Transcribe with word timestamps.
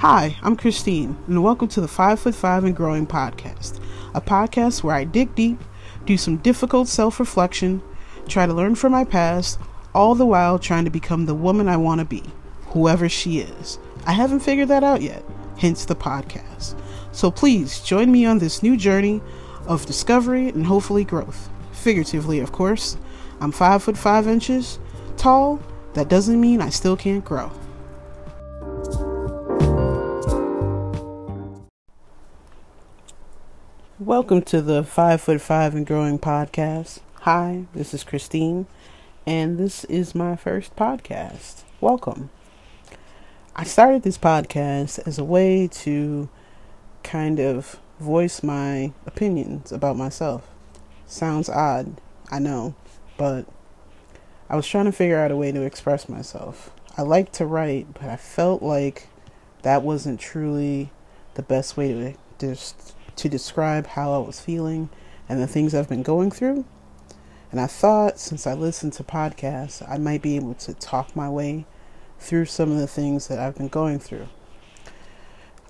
Hi, 0.00 0.38
I'm 0.40 0.56
Christine, 0.56 1.18
and 1.26 1.42
welcome 1.44 1.68
to 1.68 1.80
the 1.82 1.86
Five 1.86 2.20
Foot 2.20 2.34
Five 2.34 2.64
and 2.64 2.74
Growing 2.74 3.06
podcast, 3.06 3.78
a 4.14 4.20
podcast 4.22 4.82
where 4.82 4.94
I 4.94 5.04
dig 5.04 5.34
deep, 5.34 5.62
do 6.06 6.16
some 6.16 6.38
difficult 6.38 6.88
self 6.88 7.20
reflection, 7.20 7.82
try 8.26 8.46
to 8.46 8.54
learn 8.54 8.76
from 8.76 8.92
my 8.92 9.04
past, 9.04 9.58
all 9.94 10.14
the 10.14 10.24
while 10.24 10.58
trying 10.58 10.86
to 10.86 10.90
become 10.90 11.26
the 11.26 11.34
woman 11.34 11.68
I 11.68 11.76
want 11.76 11.98
to 11.98 12.06
be, 12.06 12.22
whoever 12.68 13.10
she 13.10 13.40
is. 13.40 13.78
I 14.06 14.12
haven't 14.12 14.40
figured 14.40 14.68
that 14.68 14.82
out 14.82 15.02
yet, 15.02 15.22
hence 15.58 15.84
the 15.84 15.94
podcast. 15.94 16.80
So 17.12 17.30
please 17.30 17.80
join 17.80 18.10
me 18.10 18.24
on 18.24 18.38
this 18.38 18.62
new 18.62 18.78
journey 18.78 19.20
of 19.66 19.84
discovery 19.84 20.48
and 20.48 20.64
hopefully 20.64 21.04
growth. 21.04 21.50
Figuratively, 21.72 22.40
of 22.40 22.52
course. 22.52 22.96
I'm 23.38 23.52
five 23.52 23.82
foot 23.82 23.98
five 23.98 24.26
inches 24.26 24.78
tall. 25.18 25.60
That 25.92 26.08
doesn't 26.08 26.40
mean 26.40 26.62
I 26.62 26.70
still 26.70 26.96
can't 26.96 27.22
grow. 27.22 27.52
Welcome 34.00 34.40
to 34.44 34.62
the 34.62 34.82
Five 34.82 35.20
Foot 35.20 35.42
Five 35.42 35.74
and 35.74 35.86
Growing 35.86 36.18
podcast. 36.18 37.00
Hi, 37.20 37.66
this 37.74 37.92
is 37.92 38.02
Christine, 38.02 38.66
and 39.26 39.58
this 39.58 39.84
is 39.84 40.14
my 40.14 40.36
first 40.36 40.74
podcast. 40.74 41.64
Welcome. 41.82 42.30
I 43.54 43.64
started 43.64 44.02
this 44.02 44.16
podcast 44.16 45.06
as 45.06 45.18
a 45.18 45.22
way 45.22 45.68
to 45.82 46.30
kind 47.02 47.38
of 47.40 47.78
voice 47.98 48.42
my 48.42 48.94
opinions 49.04 49.70
about 49.70 49.98
myself. 49.98 50.48
Sounds 51.04 51.50
odd, 51.50 52.00
I 52.30 52.38
know, 52.38 52.74
but 53.18 53.44
I 54.48 54.56
was 54.56 54.66
trying 54.66 54.86
to 54.86 54.92
figure 54.92 55.20
out 55.20 55.30
a 55.30 55.36
way 55.36 55.52
to 55.52 55.60
express 55.60 56.08
myself. 56.08 56.70
I 56.96 57.02
like 57.02 57.32
to 57.32 57.44
write, 57.44 57.92
but 57.92 58.04
I 58.04 58.16
felt 58.16 58.62
like 58.62 59.08
that 59.60 59.82
wasn't 59.82 60.20
truly 60.20 60.90
the 61.34 61.42
best 61.42 61.76
way 61.76 61.92
to 61.92 62.14
just 62.38 62.94
to 63.16 63.28
describe 63.28 63.86
how 63.88 64.12
I 64.12 64.18
was 64.18 64.40
feeling 64.40 64.90
and 65.28 65.40
the 65.40 65.46
things 65.46 65.74
I've 65.74 65.88
been 65.88 66.02
going 66.02 66.30
through. 66.30 66.64
And 67.50 67.60
I 67.60 67.66
thought 67.66 68.18
since 68.18 68.46
I 68.46 68.54
listen 68.54 68.90
to 68.92 69.04
podcasts, 69.04 69.88
I 69.88 69.98
might 69.98 70.22
be 70.22 70.36
able 70.36 70.54
to 70.54 70.74
talk 70.74 71.14
my 71.16 71.28
way 71.28 71.66
through 72.18 72.44
some 72.44 72.70
of 72.70 72.78
the 72.78 72.86
things 72.86 73.28
that 73.28 73.38
I've 73.38 73.56
been 73.56 73.68
going 73.68 73.98
through. 73.98 74.28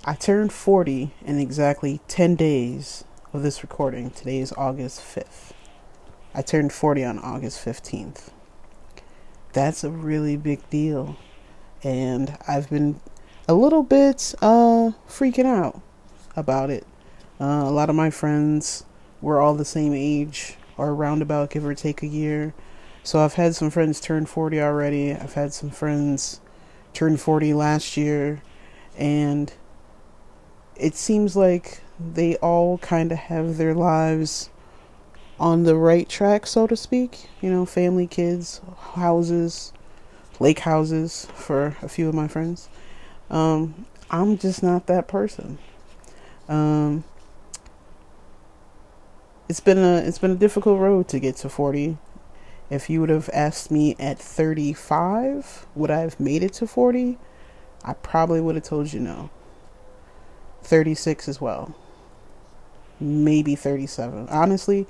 I 0.05 0.15
turned 0.15 0.53
40 0.53 1.13
in 1.25 1.39
exactly 1.39 2.01
10 2.09 2.35
days 2.35 3.05
of 3.33 3.43
this 3.43 3.63
recording. 3.63 4.11
Today 4.11 4.39
is 4.39 4.53
August 4.57 5.01
5th. 5.01 5.53
I 6.35 6.43
turned 6.43 6.73
40 6.73 7.05
on 7.05 7.19
August 7.19 7.65
15th. 7.65 8.31
That's 9.53 9.85
a 9.85 9.91
really 9.91 10.37
big 10.37 10.69
deal. 10.71 11.17
And 11.83 12.37
I've 12.47 12.71
been 12.71 13.01
a 13.49 13.55
little 13.55 13.83
bit 13.83 14.35
uh, 14.41 14.93
freaking 15.09 15.47
out 15.47 15.81
about 16.37 16.71
it 16.71 16.87
uh, 17.41 17.63
a 17.65 17.71
lot 17.71 17.89
of 17.89 17.97
my 17.97 18.11
friends 18.11 18.85
were 19.23 19.41
all 19.41 19.55
the 19.55 19.65
same 19.65 19.95
age 19.95 20.57
or 20.77 20.91
around 20.91 21.23
about 21.23 21.51
give 21.51 21.65
or 21.65 21.75
take 21.75 22.03
a 22.03 22.07
year. 22.07 22.55
So 23.03 23.21
I've 23.21 23.35
had 23.35 23.55
some 23.55 23.71
friends 23.71 24.01
turn 24.01 24.27
40 24.27 24.61
already. 24.61 25.13
I've 25.13 25.35
had 25.35 25.53
some 25.53 25.71
friends 25.71 26.41
turn 26.93 27.17
40 27.17 27.55
last 27.55 27.97
year. 27.97 28.43
And 28.97 29.53
it 30.77 30.95
seems 30.95 31.35
like 31.35 31.81
they 31.99 32.37
all 32.37 32.79
kind 32.79 33.13
of 33.13 33.19
have 33.19 33.57
their 33.57 33.75
lives 33.75 34.51
on 35.39 35.63
the 35.63 35.77
right 35.77 36.09
track, 36.09 36.47
so 36.47 36.67
to 36.67 36.77
speak. 36.77 37.29
You 37.41 37.51
know, 37.51 37.65
family, 37.65 38.07
kids, 38.07 38.61
houses, 38.95 39.73
lake 40.39 40.61
houses 40.61 41.27
for 41.35 41.77
a 41.81 41.89
few 41.89 42.09
of 42.09 42.15
my 42.15 42.29
friends. 42.29 42.69
Um, 43.31 43.87
I'm 44.11 44.37
just 44.37 44.63
not 44.63 44.87
that 44.87 45.09
person. 45.09 45.59
Um, 46.49 47.05
it's 49.51 49.59
been 49.59 49.79
a 49.79 49.97
it's 49.97 50.21
been 50.21 50.31
a 50.31 50.37
difficult 50.37 50.79
road 50.79 51.09
to 51.09 51.19
get 51.19 51.35
to 51.35 51.49
40. 51.49 51.99
If 52.71 52.89
you 52.89 53.01
would 53.01 53.11
have 53.11 53.29
asked 53.33 53.69
me 53.69 53.97
at 53.99 54.17
35, 54.17 55.67
would 55.75 55.91
I 55.91 55.99
have 55.99 56.21
made 56.21 56.45
it 56.45 56.53
to 56.55 56.69
40? 56.69 57.19
I 57.85 57.95
probably 57.95 58.41
would 58.41 58.55
have 58.55 58.63
told 58.63 58.93
you 58.93 59.01
no. 59.01 59.29
36 60.63 61.29
as 61.29 61.41
well. 61.41 61.75
Maybe 63.01 63.57
37. 63.57 64.29
Honestly, 64.29 64.87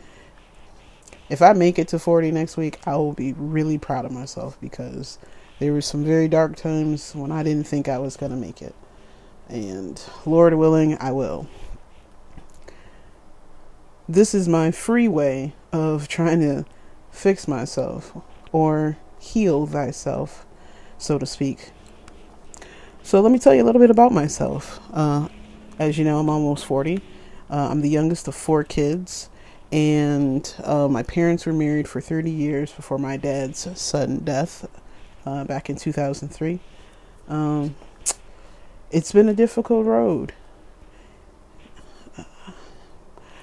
if 1.31 1.41
I 1.41 1.55
make 1.55 1.79
it 1.79 1.89
to 1.89 1.99
40 1.99 2.31
next 2.31 2.59
week, 2.59 2.81
I 2.87 2.97
will 2.97 3.15
be 3.15 3.33
really 3.33 3.79
proud 3.79 4.05
of 4.05 4.13
myself 4.13 4.61
because 4.61 5.19
there 5.59 5.73
were 5.73 5.81
some 5.81 6.05
very 6.05 6.29
dark 6.29 6.57
times 6.57 7.15
when 7.15 7.33
I 7.33 7.43
didn't 7.43 7.67
think 7.67 7.89
I 7.89 7.97
was 7.97 8.19
going 8.19 8.33
to 8.33 8.37
make 8.37 8.61
it. 8.61 8.75
And 9.49 10.03
Lord 10.27 10.53
willing, 10.53 10.99
I 11.01 11.13
will 11.13 11.49
this 14.11 14.35
is 14.35 14.49
my 14.49 14.73
free 14.73 15.07
way 15.07 15.53
of 15.73 16.09
trying 16.09 16.41
to 16.41 16.65
fix 17.13 17.47
myself 17.47 18.13
or 18.51 18.97
heal 19.21 19.67
thyself, 19.67 20.45
so 20.99 21.17
to 21.19 21.27
speak. 21.27 21.71
So, 23.03 23.21
let 23.21 23.31
me 23.31 23.39
tell 23.39 23.55
you 23.55 23.63
a 23.63 23.67
little 23.67 23.81
bit 23.81 23.91
about 23.91 24.13
myself. 24.13 24.81
Uh, 24.93 25.29
as 25.79 25.97
you 25.97 26.05
know, 26.05 26.19
I'm 26.19 26.29
almost 26.29 26.67
40. 26.67 27.01
Uh, 27.49 27.69
I'm 27.71 27.81
the 27.81 27.89
youngest 27.89 28.27
of 28.29 28.35
four 28.35 28.65
kids, 28.65 29.31
and 29.71 30.55
uh, 30.65 30.89
my 30.89 31.03
parents 31.05 31.47
were 31.47 31.53
married 31.53 31.89
for 31.89 32.01
30 32.01 32.31
years 32.31 32.73
before 32.73 32.99
my 32.99 33.17
dad's 33.17 33.67
sudden 33.81 34.25
death 34.25 34.69
uh, 35.25 35.45
back 35.45 35.71
in 35.71 35.77
2003. 35.77 36.59
Um, 37.29 37.77
it's 38.91 39.13
been 39.13 39.29
a 39.29 39.35
difficult 39.35 39.87
road. 39.87 40.35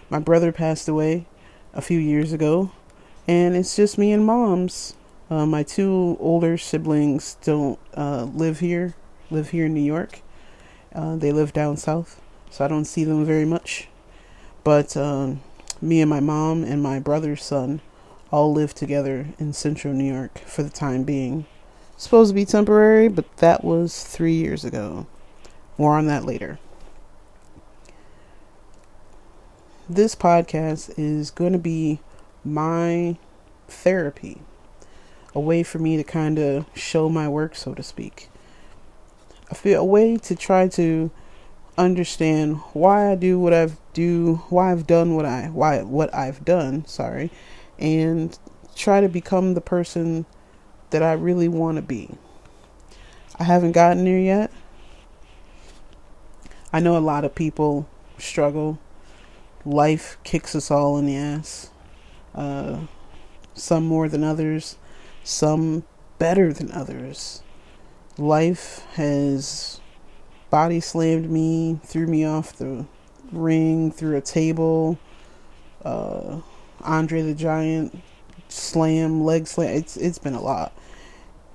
My 0.09 0.19
brother 0.19 0.51
passed 0.53 0.87
away 0.87 1.25
a 1.73 1.81
few 1.81 1.99
years 1.99 2.31
ago, 2.31 2.71
and 3.27 3.55
it's 3.55 3.75
just 3.75 3.97
me 3.97 4.13
and 4.13 4.25
mom's. 4.25 4.95
Uh, 5.29 5.45
my 5.45 5.63
two 5.63 6.15
older 6.21 6.57
siblings 6.57 7.35
don't 7.43 7.77
uh, 7.95 8.23
live 8.23 8.59
here, 8.59 8.95
live 9.29 9.49
here 9.49 9.65
in 9.65 9.73
New 9.73 9.81
York. 9.81 10.21
Uh, 10.95 11.17
they 11.17 11.33
live 11.33 11.51
down 11.51 11.75
south, 11.75 12.21
so 12.49 12.63
I 12.63 12.69
don't 12.69 12.85
see 12.85 13.03
them 13.03 13.25
very 13.25 13.43
much. 13.43 13.89
But 14.63 14.95
um, 14.95 15.41
me 15.81 15.99
and 15.99 16.09
my 16.09 16.21
mom 16.21 16.63
and 16.63 16.81
my 16.81 16.99
brother's 16.99 17.43
son 17.43 17.81
all 18.31 18.53
live 18.53 18.73
together 18.73 19.27
in 19.37 19.51
central 19.51 19.93
New 19.93 20.11
York 20.11 20.39
for 20.39 20.63
the 20.63 20.69
time 20.69 21.03
being. 21.03 21.45
supposed 21.97 22.29
to 22.31 22.35
be 22.35 22.45
temporary, 22.45 23.09
but 23.09 23.37
that 23.37 23.63
was 23.63 24.03
three 24.05 24.35
years 24.35 24.63
ago. 24.63 25.05
More 25.77 25.97
on 25.97 26.07
that 26.07 26.23
later. 26.23 26.59
This 29.89 30.15
podcast 30.15 30.93
is 30.97 31.31
going 31.31 31.53
to 31.53 31.59
be 31.59 31.99
my 32.43 33.17
therapy, 33.69 34.41
a 35.33 35.39
way 35.39 35.63
for 35.63 35.79
me 35.79 35.95
to 35.95 36.03
kind 36.03 36.37
of 36.37 36.65
show 36.75 37.07
my 37.07 37.27
work, 37.27 37.55
so 37.55 37.73
to 37.73 37.83
speak. 37.83 38.29
I 39.49 39.55
feel 39.55 39.81
a 39.81 39.85
way 39.85 40.17
to 40.17 40.35
try 40.35 40.67
to 40.69 41.09
understand 41.77 42.57
why 42.73 43.11
I 43.11 43.15
do 43.15 43.39
what 43.39 43.53
I've 43.53 43.77
do, 43.93 44.41
why 44.49 44.71
I've 44.71 44.87
done 44.87 45.15
what 45.15 45.25
I 45.25 45.47
why 45.47 45.81
what 45.83 46.13
I've 46.13 46.43
done, 46.43 46.85
sorry, 46.85 47.31
and 47.79 48.37
try 48.75 48.99
to 48.99 49.07
become 49.07 49.53
the 49.53 49.61
person 49.61 50.25
that 50.89 51.01
I 51.01 51.13
really 51.13 51.47
want 51.47 51.77
to 51.77 51.81
be. 51.81 52.09
I 53.39 53.45
haven't 53.45 53.71
gotten 53.71 54.03
there 54.03 54.19
yet. 54.19 54.51
I 56.73 56.81
know 56.81 56.97
a 56.97 56.99
lot 56.99 57.23
of 57.23 57.35
people 57.35 57.87
struggle 58.17 58.79
life 59.67 60.17
kicks 60.23 60.55
us 60.55 60.71
all 60.71 60.97
in 60.97 61.05
the 61.05 61.17
ass. 61.17 61.69
Uh, 62.33 62.81
some 63.53 63.85
more 63.85 64.07
than 64.07 64.23
others, 64.23 64.77
some 65.23 65.83
better 66.19 66.53
than 66.53 66.71
others. 66.71 67.43
Life 68.17 68.85
has 68.93 69.81
body 70.49 70.79
slammed 70.79 71.29
me, 71.29 71.79
threw 71.83 72.07
me 72.07 72.25
off 72.25 72.53
the 72.53 72.85
ring, 73.31 73.91
through 73.91 74.15
a 74.15 74.21
table. 74.21 74.97
Uh, 75.83 76.41
Andre 76.81 77.21
the 77.21 77.33
Giant 77.33 78.01
slam, 78.47 79.23
leg 79.23 79.47
slam. 79.47 79.75
It's 79.75 79.97
it's 79.97 80.19
been 80.19 80.33
a 80.33 80.41
lot, 80.41 80.71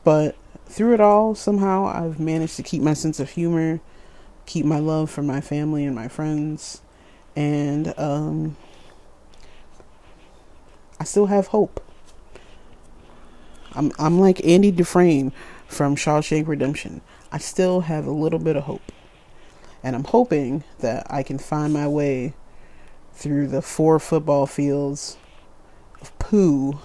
but 0.04 0.36
through 0.66 0.94
it 0.94 1.00
all, 1.00 1.34
somehow 1.34 1.86
I've 1.86 2.18
managed 2.18 2.56
to 2.56 2.62
keep 2.62 2.82
my 2.82 2.94
sense 2.94 3.20
of 3.20 3.30
humor, 3.30 3.80
keep 4.46 4.66
my 4.66 4.78
love 4.78 5.10
for 5.10 5.22
my 5.22 5.40
family 5.40 5.84
and 5.84 5.94
my 5.94 6.08
friends, 6.08 6.82
and 7.36 7.94
um, 7.98 8.56
I 11.00 11.04
still 11.04 11.26
have 11.26 11.48
hope. 11.48 11.82
I'm 13.74 13.92
I'm 13.98 14.20
like 14.20 14.44
Andy 14.44 14.70
Dufresne 14.70 15.32
from 15.66 15.96
Shawshank 15.96 16.46
Redemption. 16.46 17.00
I 17.30 17.38
still 17.38 17.80
have 17.82 18.06
a 18.06 18.12
little 18.12 18.38
bit 18.38 18.56
of 18.56 18.64
hope, 18.64 18.92
and 19.82 19.96
I'm 19.96 20.04
hoping 20.04 20.64
that 20.80 21.06
I 21.10 21.22
can 21.22 21.38
find 21.38 21.72
my 21.72 21.88
way 21.88 22.34
through 23.14 23.46
the 23.46 23.62
four 23.62 23.98
football 23.98 24.46
fields 24.46 25.16
of 26.00 26.16
poo 26.18 26.78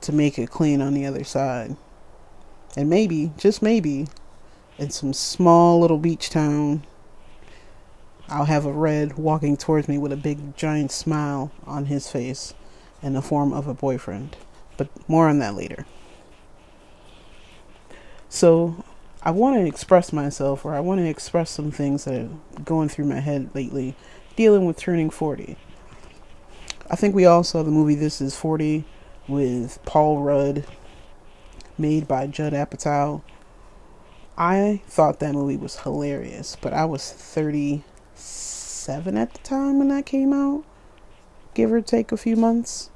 to 0.00 0.12
make 0.12 0.38
it 0.38 0.50
clean 0.50 0.80
on 0.82 0.94
the 0.94 1.06
other 1.06 1.24
side. 1.24 1.76
And 2.76 2.88
maybe, 2.88 3.32
just 3.36 3.62
maybe, 3.62 4.06
in 4.78 4.90
some 4.90 5.12
small 5.12 5.80
little 5.80 5.98
beach 5.98 6.30
town. 6.30 6.84
I'll 8.28 8.46
have 8.46 8.64
a 8.64 8.72
red 8.72 9.18
walking 9.18 9.56
towards 9.56 9.88
me 9.88 9.98
with 9.98 10.12
a 10.12 10.16
big 10.16 10.56
giant 10.56 10.90
smile 10.90 11.50
on 11.66 11.86
his 11.86 12.10
face 12.10 12.54
in 13.02 13.14
the 13.14 13.22
form 13.22 13.52
of 13.52 13.66
a 13.66 13.74
boyfriend. 13.74 14.36
But 14.76 14.88
more 15.08 15.28
on 15.28 15.38
that 15.40 15.54
later. 15.54 15.84
So 18.28 18.84
I 19.22 19.30
want 19.30 19.56
to 19.56 19.66
express 19.66 20.12
myself, 20.12 20.64
or 20.64 20.74
I 20.74 20.80
want 20.80 21.00
to 21.00 21.06
express 21.06 21.50
some 21.50 21.70
things 21.70 22.04
that 22.04 22.14
are 22.14 22.60
going 22.64 22.88
through 22.88 23.04
my 23.04 23.20
head 23.20 23.50
lately, 23.54 23.94
dealing 24.34 24.64
with 24.64 24.78
turning 24.78 25.10
40. 25.10 25.56
I 26.90 26.96
think 26.96 27.14
we 27.14 27.26
all 27.26 27.44
saw 27.44 27.62
the 27.62 27.70
movie 27.70 27.94
This 27.94 28.20
Is 28.20 28.34
40 28.34 28.84
with 29.28 29.78
Paul 29.84 30.22
Rudd, 30.22 30.64
made 31.78 32.08
by 32.08 32.26
Judd 32.26 32.52
Apatow. 32.52 33.22
I 34.36 34.82
thought 34.86 35.20
that 35.20 35.34
movie 35.34 35.56
was 35.56 35.80
hilarious, 35.80 36.56
but 36.60 36.72
I 36.72 36.86
was 36.86 37.12
37 38.22 39.16
at 39.16 39.32
the 39.32 39.38
time 39.40 39.78
when 39.78 39.88
that 39.88 40.06
came 40.06 40.32
out, 40.32 40.64
give 41.54 41.72
or 41.72 41.80
take 41.80 42.10
a 42.12 42.16
few 42.16 42.36
months. 42.36 42.90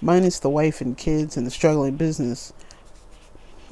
Minus 0.00 0.38
the 0.38 0.50
wife 0.50 0.80
and 0.80 0.96
kids 0.96 1.36
and 1.36 1.46
the 1.46 1.50
struggling 1.50 1.96
business. 1.96 2.52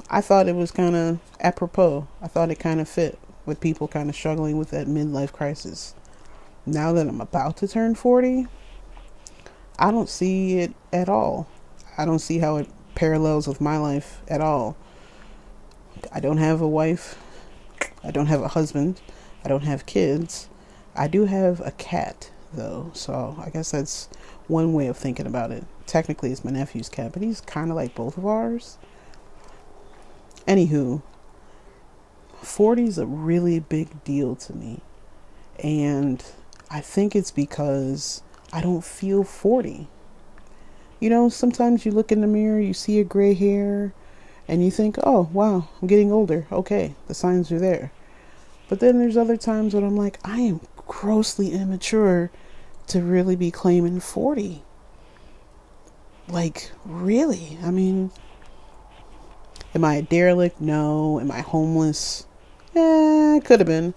I 0.09 0.21
thought 0.21 0.47
it 0.47 0.55
was 0.55 0.71
kind 0.71 0.95
of 0.95 1.19
apropos. 1.39 2.07
I 2.21 2.27
thought 2.27 2.51
it 2.51 2.59
kind 2.59 2.79
of 2.79 2.87
fit 2.87 3.17
with 3.45 3.59
people 3.59 3.87
kind 3.87 4.09
of 4.09 4.15
struggling 4.15 4.57
with 4.57 4.69
that 4.69 4.87
midlife 4.87 5.33
crisis. 5.33 5.95
Now 6.65 6.93
that 6.93 7.07
I'm 7.07 7.21
about 7.21 7.57
to 7.57 7.67
turn 7.67 7.95
40, 7.95 8.47
I 9.79 9.91
don't 9.91 10.09
see 10.09 10.59
it 10.59 10.73
at 10.93 11.09
all. 11.09 11.47
I 11.97 12.05
don't 12.05 12.19
see 12.19 12.37
how 12.37 12.57
it 12.57 12.69
parallels 12.95 13.47
with 13.47 13.59
my 13.59 13.77
life 13.77 14.21
at 14.27 14.41
all. 14.41 14.77
I 16.13 16.19
don't 16.19 16.37
have 16.37 16.61
a 16.61 16.67
wife. 16.67 17.21
I 18.03 18.11
don't 18.11 18.27
have 18.27 18.41
a 18.41 18.49
husband. 18.49 19.01
I 19.43 19.49
don't 19.49 19.63
have 19.63 19.85
kids. 19.85 20.47
I 20.95 21.07
do 21.07 21.25
have 21.25 21.61
a 21.61 21.71
cat, 21.71 22.31
though, 22.53 22.91
so 22.93 23.35
I 23.43 23.49
guess 23.49 23.71
that's 23.71 24.09
one 24.47 24.73
way 24.73 24.87
of 24.87 24.97
thinking 24.97 25.25
about 25.25 25.51
it. 25.51 25.63
Technically, 25.85 26.31
it's 26.31 26.43
my 26.43 26.51
nephew's 26.51 26.89
cat, 26.89 27.13
but 27.13 27.21
he's 27.21 27.41
kind 27.41 27.69
of 27.69 27.75
like 27.75 27.95
both 27.95 28.17
of 28.17 28.25
ours. 28.25 28.77
Anywho, 30.47 31.01
40 32.41 32.83
is 32.83 32.97
a 32.97 33.05
really 33.05 33.59
big 33.59 34.03
deal 34.03 34.35
to 34.35 34.53
me. 34.53 34.81
And 35.63 36.23
I 36.69 36.81
think 36.81 37.15
it's 37.15 37.31
because 37.31 38.23
I 38.51 38.61
don't 38.61 38.83
feel 38.83 39.23
40. 39.23 39.87
You 40.99 41.09
know, 41.09 41.29
sometimes 41.29 41.85
you 41.85 41.91
look 41.91 42.11
in 42.11 42.21
the 42.21 42.27
mirror, 42.27 42.59
you 42.59 42.73
see 42.73 42.99
a 42.99 43.03
gray 43.03 43.33
hair, 43.33 43.93
and 44.47 44.63
you 44.63 44.71
think, 44.71 44.97
oh, 45.03 45.29
wow, 45.31 45.69
I'm 45.81 45.87
getting 45.87 46.11
older. 46.11 46.47
Okay, 46.51 46.95
the 47.07 47.13
signs 47.13 47.51
are 47.51 47.59
there. 47.59 47.91
But 48.69 48.79
then 48.79 48.99
there's 48.99 49.17
other 49.17 49.37
times 49.37 49.73
when 49.73 49.83
I'm 49.83 49.97
like, 49.97 50.19
I 50.23 50.39
am 50.41 50.61
grossly 50.91 51.51
immature 51.51 52.29
to 52.87 53.01
really 53.01 53.35
be 53.35 53.49
claiming 53.49 53.99
40. 53.99 54.61
Like, 56.27 56.71
really? 56.85 57.57
I 57.63 57.71
mean, 57.71 58.11
Am 59.73 59.85
I 59.85 59.95
a 59.95 60.01
derelict? 60.01 60.59
No. 60.59 61.19
Am 61.19 61.31
I 61.31 61.41
homeless? 61.41 62.25
Eh, 62.75 63.39
could 63.43 63.59
have 63.61 63.67
been. 63.67 63.93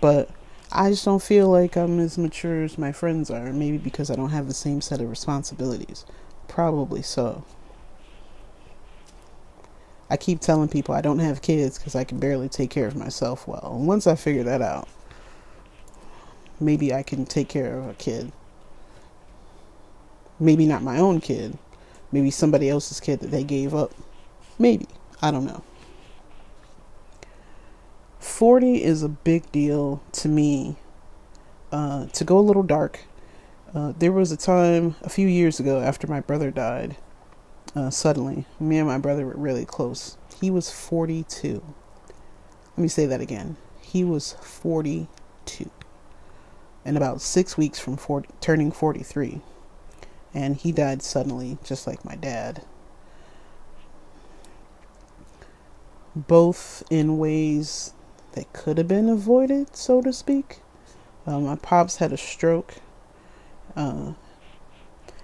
But 0.00 0.28
I 0.72 0.90
just 0.90 1.04
don't 1.04 1.22
feel 1.22 1.48
like 1.48 1.76
I'm 1.76 2.00
as 2.00 2.18
mature 2.18 2.64
as 2.64 2.76
my 2.76 2.90
friends 2.90 3.30
are. 3.30 3.52
Maybe 3.52 3.78
because 3.78 4.10
I 4.10 4.16
don't 4.16 4.30
have 4.30 4.48
the 4.48 4.54
same 4.54 4.80
set 4.80 5.00
of 5.00 5.08
responsibilities. 5.08 6.04
Probably 6.48 7.02
so. 7.02 7.44
I 10.10 10.16
keep 10.16 10.40
telling 10.40 10.68
people 10.68 10.94
I 10.94 11.00
don't 11.00 11.20
have 11.20 11.40
kids 11.40 11.78
because 11.78 11.94
I 11.94 12.04
can 12.04 12.18
barely 12.18 12.48
take 12.48 12.70
care 12.70 12.86
of 12.86 12.96
myself 12.96 13.48
well. 13.48 13.76
And 13.76 13.86
once 13.86 14.06
I 14.06 14.16
figure 14.16 14.44
that 14.44 14.62
out, 14.62 14.88
maybe 16.60 16.92
I 16.92 17.02
can 17.02 17.24
take 17.26 17.48
care 17.48 17.78
of 17.78 17.88
a 17.88 17.94
kid. 17.94 18.32
Maybe 20.38 20.66
not 20.66 20.82
my 20.82 20.98
own 20.98 21.20
kid. 21.20 21.58
Maybe 22.12 22.30
somebody 22.30 22.68
else's 22.68 23.00
kid 23.00 23.20
that 23.20 23.30
they 23.30 23.44
gave 23.44 23.74
up. 23.74 23.92
Maybe. 24.58 24.86
I 25.22 25.30
don't 25.30 25.46
know. 25.46 25.62
40 28.18 28.82
is 28.82 29.02
a 29.02 29.08
big 29.08 29.50
deal 29.52 30.02
to 30.12 30.28
me. 30.28 30.76
Uh, 31.70 32.06
to 32.06 32.24
go 32.24 32.38
a 32.38 32.40
little 32.40 32.62
dark, 32.62 33.00
uh, 33.74 33.92
there 33.98 34.12
was 34.12 34.30
a 34.30 34.36
time 34.36 34.94
a 35.02 35.08
few 35.08 35.26
years 35.26 35.58
ago 35.58 35.80
after 35.80 36.06
my 36.06 36.20
brother 36.20 36.50
died. 36.50 36.96
Uh, 37.74 37.90
suddenly, 37.90 38.44
me 38.60 38.78
and 38.78 38.86
my 38.86 38.98
brother 38.98 39.26
were 39.26 39.36
really 39.36 39.64
close. 39.64 40.16
He 40.40 40.50
was 40.50 40.70
42. 40.70 41.62
Let 42.76 42.78
me 42.78 42.88
say 42.88 43.06
that 43.06 43.20
again. 43.20 43.56
He 43.80 44.04
was 44.04 44.34
42. 44.40 45.70
And 46.84 46.96
about 46.96 47.20
six 47.20 47.56
weeks 47.56 47.78
from 47.78 47.96
40, 47.96 48.28
turning 48.40 48.70
43. 48.70 49.40
And 50.34 50.56
he 50.56 50.72
died 50.72 51.02
suddenly, 51.02 51.58
just 51.64 51.86
like 51.86 52.04
my 52.04 52.14
dad. 52.14 52.62
both 56.14 56.82
in 56.90 57.18
ways 57.18 57.92
that 58.32 58.52
could 58.52 58.78
have 58.78 58.88
been 58.88 59.08
avoided, 59.08 59.76
so 59.76 60.00
to 60.00 60.12
speak. 60.12 60.60
Uh, 61.26 61.40
my 61.40 61.56
pops 61.56 61.96
had 61.96 62.12
a 62.12 62.16
stroke, 62.16 62.74
uh, 63.76 64.12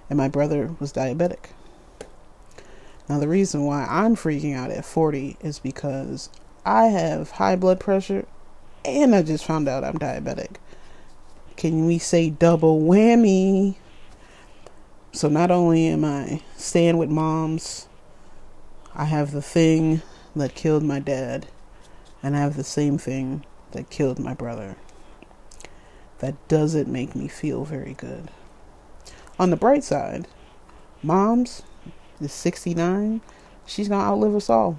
and 0.08 0.16
my 0.16 0.28
brother 0.28 0.74
was 0.80 0.92
diabetic. 0.92 1.50
Now, 3.08 3.18
the 3.18 3.28
reason 3.28 3.64
why 3.64 3.86
I'm 3.88 4.16
freaking 4.16 4.56
out 4.56 4.70
at 4.70 4.84
40 4.84 5.36
is 5.40 5.58
because 5.58 6.30
I 6.64 6.86
have 6.86 7.32
high 7.32 7.56
blood 7.56 7.80
pressure 7.80 8.26
and 8.84 9.14
I 9.14 9.22
just 9.22 9.44
found 9.44 9.68
out 9.68 9.84
I'm 9.84 9.98
diabetic. 9.98 10.56
Can 11.60 11.84
we 11.84 11.98
say 11.98 12.30
double 12.30 12.80
whammy? 12.80 13.74
So, 15.12 15.28
not 15.28 15.50
only 15.50 15.88
am 15.88 16.06
I 16.06 16.40
staying 16.56 16.96
with 16.96 17.10
moms, 17.10 17.86
I 18.94 19.04
have 19.04 19.32
the 19.32 19.42
thing 19.42 20.00
that 20.34 20.54
killed 20.54 20.82
my 20.82 21.00
dad, 21.00 21.48
and 22.22 22.34
I 22.34 22.40
have 22.40 22.56
the 22.56 22.64
same 22.64 22.96
thing 22.96 23.44
that 23.72 23.90
killed 23.90 24.18
my 24.18 24.32
brother. 24.32 24.76
That 26.20 26.48
doesn't 26.48 26.88
make 26.88 27.14
me 27.14 27.28
feel 27.28 27.66
very 27.66 27.92
good. 27.92 28.30
On 29.38 29.50
the 29.50 29.56
bright 29.56 29.84
side, 29.84 30.28
mom's 31.02 31.62
is 32.22 32.32
69. 32.32 33.20
She's 33.66 33.88
going 33.88 34.00
to 34.00 34.06
outlive 34.06 34.34
us 34.34 34.48
all. 34.48 34.78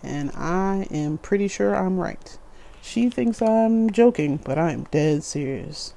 And 0.00 0.30
I 0.36 0.86
am 0.92 1.18
pretty 1.18 1.48
sure 1.48 1.74
I'm 1.74 1.98
right. 1.98 2.38
She 2.84 3.08
thinks 3.08 3.40
I'm 3.42 3.90
joking, 3.90 4.36
but 4.36 4.58
I'm 4.58 4.84
dead 4.90 5.24
serious. 5.24 5.94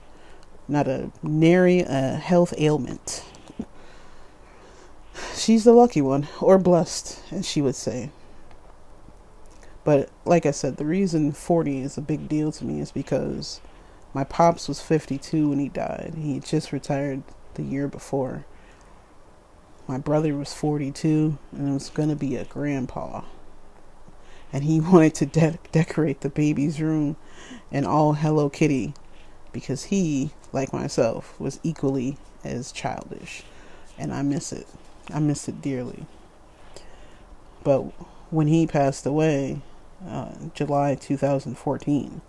Not 0.67 0.88
a 0.88 1.12
nary 1.22 1.82
a 1.82 2.15
health 2.15 2.53
ailment 2.58 3.24
she's 5.36 5.63
the 5.63 5.74
lucky 5.74 6.01
one, 6.01 6.27
or 6.41 6.58
blessed, 6.58 7.22
as 7.32 7.48
she 7.48 7.62
would 7.62 7.75
say. 7.75 8.10
But 9.84 10.10
like 10.25 10.46
I 10.46 10.51
said, 10.51 10.77
the 10.77 10.86
reason 10.86 11.32
40 11.32 11.82
is 11.82 11.98
a 11.98 12.01
big 12.01 12.27
deal 12.27 12.51
to 12.51 12.65
me 12.65 12.82
is 12.82 12.91
because 12.91 13.62
my 14.13 14.24
pops 14.24 14.67
was 14.67 14.82
52 14.82 15.50
when 15.50 15.60
he 15.60 15.70
died. 15.70 16.15
He 16.17 16.39
just 16.39 16.74
retired 16.74 17.24
the 17.53 17.63
year 17.63 17.88
before. 17.88 18.46
My 19.88 19.98
brother 19.98 20.36
was 20.36 20.53
42 20.53 21.38
and 21.53 21.74
was 21.74 21.89
going 21.89 22.10
to 22.10 22.15
be 22.15 22.36
a 22.36 22.44
grandpa. 22.44 23.22
And 24.51 24.63
he 24.63 24.80
wanted 24.82 25.16
to 25.16 25.25
de- 25.25 25.60
decorate 25.72 26.22
the 26.22 26.30
baby's 26.30 26.82
room 26.82 27.16
in 27.72 27.86
all 27.86 28.13
Hello 28.13 28.50
Kitty 28.50 28.94
because 29.51 29.86
he, 29.86 30.32
like 30.51 30.74
myself, 30.74 31.39
was 31.39 31.60
equally 31.63 32.18
as 32.44 32.72
childish. 32.72 33.44
And 33.98 34.13
I 34.13 34.22
miss 34.22 34.54
it. 34.54 34.68
I 35.13 35.20
miss 35.20 35.48
it 35.48 35.62
dearly. 35.62 36.06
But 37.63 37.82
when 38.32 38.48
he 38.48 38.68
passed 38.68 39.06
away, 39.06 39.62
uh, 40.08 40.34
July 40.54 40.96
2014, 40.96 42.22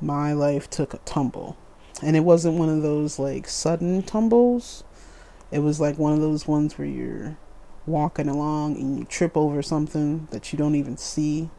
my 0.00 0.32
life 0.32 0.70
took 0.70 0.94
a 0.94 0.98
tumble. 0.98 1.56
And 2.02 2.16
it 2.16 2.20
wasn't 2.20 2.58
one 2.58 2.68
of 2.68 2.82
those 2.82 3.18
like 3.18 3.48
sudden 3.48 4.02
tumbles. 4.02 4.84
It 5.50 5.60
was 5.60 5.80
like 5.80 5.98
one 5.98 6.12
of 6.12 6.20
those 6.20 6.46
ones 6.46 6.76
where 6.76 6.86
you're 6.86 7.36
walking 7.86 8.28
along 8.28 8.76
and 8.76 8.98
you 8.98 9.04
trip 9.04 9.36
over 9.36 9.62
something 9.62 10.28
that 10.30 10.52
you 10.52 10.58
don't 10.58 10.74
even 10.74 10.96
see. 10.96 11.50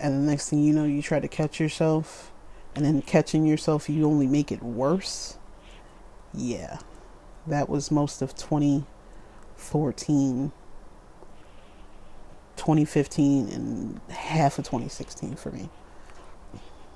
And 0.00 0.14
the 0.14 0.30
next 0.30 0.48
thing 0.48 0.62
you 0.62 0.72
know, 0.72 0.84
you 0.84 1.02
try 1.02 1.20
to 1.20 1.28
catch 1.28 1.60
yourself. 1.60 2.30
And 2.74 2.84
then 2.84 3.02
catching 3.02 3.46
yourself, 3.46 3.88
you 3.90 4.06
only 4.06 4.26
make 4.26 4.50
it 4.50 4.62
worse. 4.62 5.36
Yeah. 6.32 6.78
That 7.46 7.68
was 7.68 7.90
most 7.90 8.22
of 8.22 8.34
20 8.34 8.84
14, 9.62 10.52
2015, 12.56 13.48
and 13.48 14.00
half 14.10 14.58
of 14.58 14.64
2016 14.64 15.36
for 15.36 15.50
me. 15.52 15.70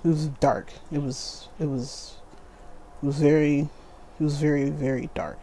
It 0.04 0.08
was 0.08 0.26
dark. 0.26 0.72
It 0.92 1.00
was 1.02 1.48
it 1.58 1.66
was 1.66 2.16
it 3.02 3.06
was 3.06 3.18
very 3.18 3.60
it 4.20 4.22
was 4.22 4.36
very 4.36 4.70
very 4.70 5.10
dark. 5.14 5.38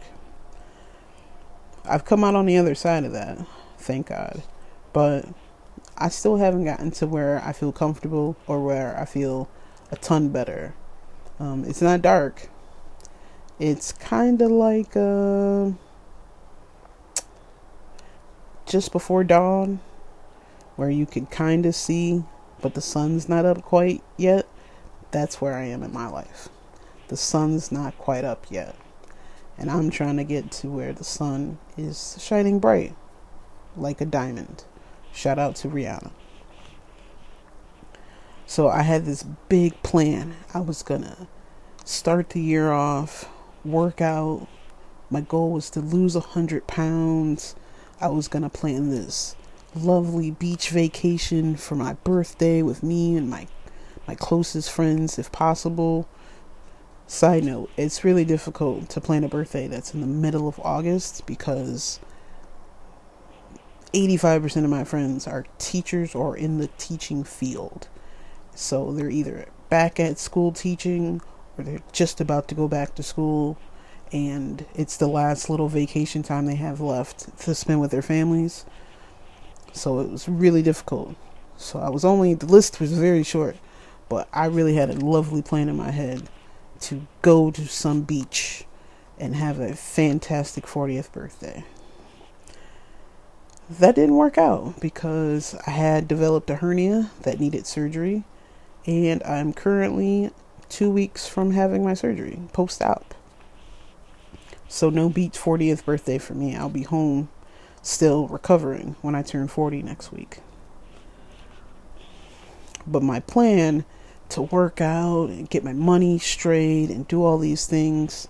I've 1.84 2.04
come 2.04 2.24
out 2.24 2.34
on 2.34 2.46
the 2.46 2.56
other 2.56 2.74
side 2.74 3.04
of 3.04 3.12
that, 3.12 3.38
thank 3.78 4.08
God. 4.08 4.42
But 4.92 5.26
I 5.96 6.08
still 6.08 6.38
haven't 6.38 6.64
gotten 6.64 6.90
to 6.92 7.06
where 7.06 7.42
I 7.44 7.52
feel 7.52 7.72
comfortable 7.72 8.36
or 8.46 8.64
where 8.64 8.98
I 8.98 9.04
feel 9.04 9.48
a 9.90 9.96
ton 9.96 10.30
better. 10.30 10.74
Um, 11.38 11.64
it's 11.64 11.82
not 11.82 12.02
dark. 12.02 12.48
It's 13.58 13.92
kind 13.92 14.40
of 14.42 14.50
like 14.50 14.96
uh, 14.96 15.70
just 18.66 18.90
before 18.90 19.22
dawn, 19.22 19.80
where 20.76 20.90
you 20.90 21.06
can 21.06 21.26
kind 21.26 21.66
of 21.66 21.74
see, 21.74 22.24
but 22.60 22.74
the 22.74 22.80
sun's 22.80 23.28
not 23.28 23.44
up 23.44 23.62
quite 23.62 24.02
yet. 24.16 24.46
That's 25.10 25.40
where 25.40 25.54
I 25.54 25.64
am 25.66 25.82
in 25.82 25.92
my 25.92 26.08
life. 26.08 26.48
The 27.08 27.16
sun's 27.16 27.70
not 27.70 27.96
quite 27.98 28.24
up 28.24 28.46
yet. 28.50 28.74
And 29.56 29.70
I'm 29.70 29.90
trying 29.90 30.16
to 30.16 30.24
get 30.24 30.50
to 30.52 30.68
where 30.68 30.92
the 30.92 31.04
sun 31.04 31.58
is 31.76 32.16
shining 32.20 32.58
bright 32.58 32.94
like 33.76 34.00
a 34.00 34.04
diamond. 34.04 34.64
Shout 35.12 35.38
out 35.38 35.56
to 35.56 35.68
Rihanna. 35.68 36.10
So 38.46 38.68
I 38.68 38.82
had 38.82 39.04
this 39.04 39.22
big 39.22 39.80
plan. 39.82 40.34
I 40.52 40.60
was 40.60 40.82
gonna 40.82 41.28
start 41.84 42.30
the 42.30 42.40
year 42.40 42.72
off, 42.72 43.28
work 43.64 44.00
out. 44.00 44.46
My 45.10 45.20
goal 45.20 45.50
was 45.50 45.70
to 45.70 45.80
lose 45.80 46.14
a 46.16 46.20
hundred 46.20 46.66
pounds. 46.66 47.54
I 48.00 48.08
was 48.08 48.28
gonna 48.28 48.50
plan 48.50 48.90
this 48.90 49.36
lovely 49.74 50.30
beach 50.30 50.70
vacation 50.70 51.56
for 51.56 51.74
my 51.74 51.94
birthday 52.04 52.62
with 52.62 52.82
me 52.82 53.16
and 53.16 53.28
my 53.28 53.46
my 54.06 54.14
closest 54.14 54.70
friends 54.70 55.18
if 55.18 55.32
possible. 55.32 56.06
Side 57.06 57.44
note, 57.44 57.70
it's 57.76 58.02
really 58.02 58.24
difficult 58.24 58.88
to 58.90 59.00
plan 59.00 59.24
a 59.24 59.28
birthday 59.28 59.66
that's 59.66 59.92
in 59.92 60.00
the 60.00 60.06
middle 60.06 60.48
of 60.48 60.58
August 60.60 61.26
because 61.26 62.00
85% 63.92 64.64
of 64.64 64.70
my 64.70 64.84
friends 64.84 65.26
are 65.26 65.44
teachers 65.58 66.14
or 66.14 66.34
in 66.34 66.58
the 66.58 66.68
teaching 66.78 67.22
field. 67.22 67.88
So 68.54 68.90
they're 68.90 69.10
either 69.10 69.46
back 69.68 70.00
at 70.00 70.18
school 70.18 70.50
teaching 70.50 71.20
or 71.58 71.64
they're 71.64 71.82
just 71.92 72.22
about 72.22 72.48
to 72.48 72.54
go 72.54 72.68
back 72.68 72.94
to 72.94 73.02
school 73.02 73.58
and 74.10 74.64
it's 74.74 74.96
the 74.96 75.06
last 75.06 75.50
little 75.50 75.68
vacation 75.68 76.22
time 76.22 76.46
they 76.46 76.54
have 76.54 76.80
left 76.80 77.38
to 77.40 77.54
spend 77.54 77.82
with 77.82 77.90
their 77.90 78.02
families. 78.02 78.64
So 79.74 80.00
it 80.00 80.10
was 80.10 80.26
really 80.26 80.62
difficult. 80.62 81.16
So 81.58 81.80
I 81.80 81.90
was 81.90 82.04
only 82.04 82.32
the 82.32 82.46
list 82.46 82.80
was 82.80 82.92
very 82.92 83.24
short, 83.24 83.56
but 84.08 84.26
I 84.32 84.46
really 84.46 84.74
had 84.74 84.88
a 84.88 84.94
lovely 84.94 85.42
plan 85.42 85.68
in 85.68 85.76
my 85.76 85.90
head 85.90 86.30
to 86.84 87.06
go 87.22 87.50
to 87.50 87.66
some 87.66 88.02
beach 88.02 88.64
and 89.18 89.36
have 89.36 89.60
a 89.60 89.74
fantastic 89.74 90.66
40th 90.66 91.12
birthday 91.12 91.64
that 93.70 93.94
didn't 93.94 94.16
work 94.16 94.36
out 94.36 94.80
because 94.80 95.54
I 95.66 95.70
had 95.70 96.06
developed 96.06 96.50
a 96.50 96.56
hernia 96.56 97.10
that 97.22 97.40
needed 97.40 97.66
surgery, 97.66 98.24
and 98.86 99.22
I'm 99.22 99.52
currently 99.52 100.30
two 100.68 100.90
weeks 100.90 101.26
from 101.26 101.52
having 101.52 101.84
my 101.84 101.94
surgery 101.94 102.40
post 102.52 102.82
op. 102.82 103.14
So, 104.68 104.90
no 104.90 105.08
beach 105.08 105.38
40th 105.38 105.84
birthday 105.84 106.18
for 106.18 106.34
me. 106.34 106.56
I'll 106.56 106.68
be 106.68 106.82
home 106.82 107.28
still 107.80 108.26
recovering 108.26 108.96
when 109.02 109.14
I 109.14 109.22
turn 109.22 109.46
40 109.46 109.82
next 109.82 110.12
week. 110.12 110.40
But 112.86 113.02
my 113.02 113.20
plan 113.20 113.84
to 114.34 114.42
work 114.42 114.80
out 114.80 115.30
and 115.30 115.48
get 115.48 115.64
my 115.64 115.72
money 115.72 116.18
straight 116.18 116.90
and 116.90 117.06
do 117.06 117.24
all 117.24 117.38
these 117.38 117.66
things, 117.66 118.28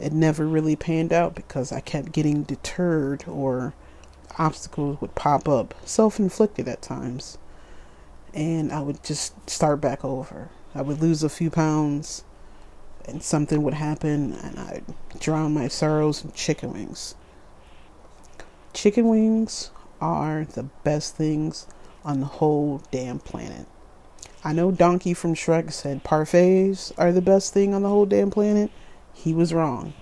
it 0.00 0.12
never 0.12 0.46
really 0.46 0.74
panned 0.74 1.12
out 1.12 1.34
because 1.34 1.70
I 1.70 1.80
kept 1.80 2.12
getting 2.12 2.42
deterred 2.42 3.24
or 3.28 3.74
obstacles 4.38 5.00
would 5.00 5.14
pop 5.14 5.48
up, 5.48 5.74
self 5.84 6.18
inflicted 6.18 6.66
at 6.66 6.80
times. 6.82 7.38
And 8.32 8.72
I 8.72 8.80
would 8.80 9.04
just 9.04 9.48
start 9.48 9.82
back 9.82 10.02
over. 10.02 10.48
I 10.74 10.80
would 10.80 11.02
lose 11.02 11.22
a 11.22 11.28
few 11.28 11.50
pounds, 11.50 12.24
and 13.06 13.22
something 13.22 13.62
would 13.62 13.74
happen, 13.74 14.32
and 14.32 14.58
I'd 14.58 14.84
drown 15.20 15.52
my 15.52 15.68
sorrows 15.68 16.24
in 16.24 16.32
chicken 16.32 16.72
wings. 16.72 17.14
Chicken 18.72 19.08
wings 19.08 19.70
are 20.00 20.46
the 20.46 20.62
best 20.82 21.14
things 21.14 21.66
on 22.04 22.20
the 22.20 22.26
whole 22.26 22.82
damn 22.90 23.18
planet. 23.18 23.66
I 24.44 24.52
know 24.52 24.70
Donkey 24.70 25.14
from 25.14 25.34
Shrek 25.34 25.72
said 25.72 26.02
parfaits 26.04 26.92
are 26.98 27.12
the 27.12 27.22
best 27.22 27.54
thing 27.54 27.74
on 27.74 27.82
the 27.82 27.88
whole 27.88 28.06
damn 28.06 28.30
planet. 28.30 28.70
He 29.14 29.32
was 29.32 29.54
wrong 29.54 29.94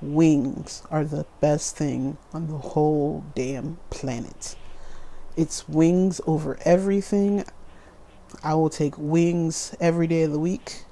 wings 0.00 0.82
are 0.90 1.04
the 1.04 1.26
best 1.40 1.76
thing 1.76 2.16
on 2.32 2.48
the 2.48 2.58
whole 2.58 3.24
damn 3.34 3.78
planet. 3.90 4.56
It's 5.36 5.68
wings 5.68 6.20
over 6.26 6.58
everything. 6.64 7.44
I 8.42 8.54
will 8.54 8.70
take 8.70 8.94
wings 8.96 9.74
every 9.80 10.06
day 10.06 10.22
of 10.22 10.32
the 10.32 10.38
week 10.38 10.84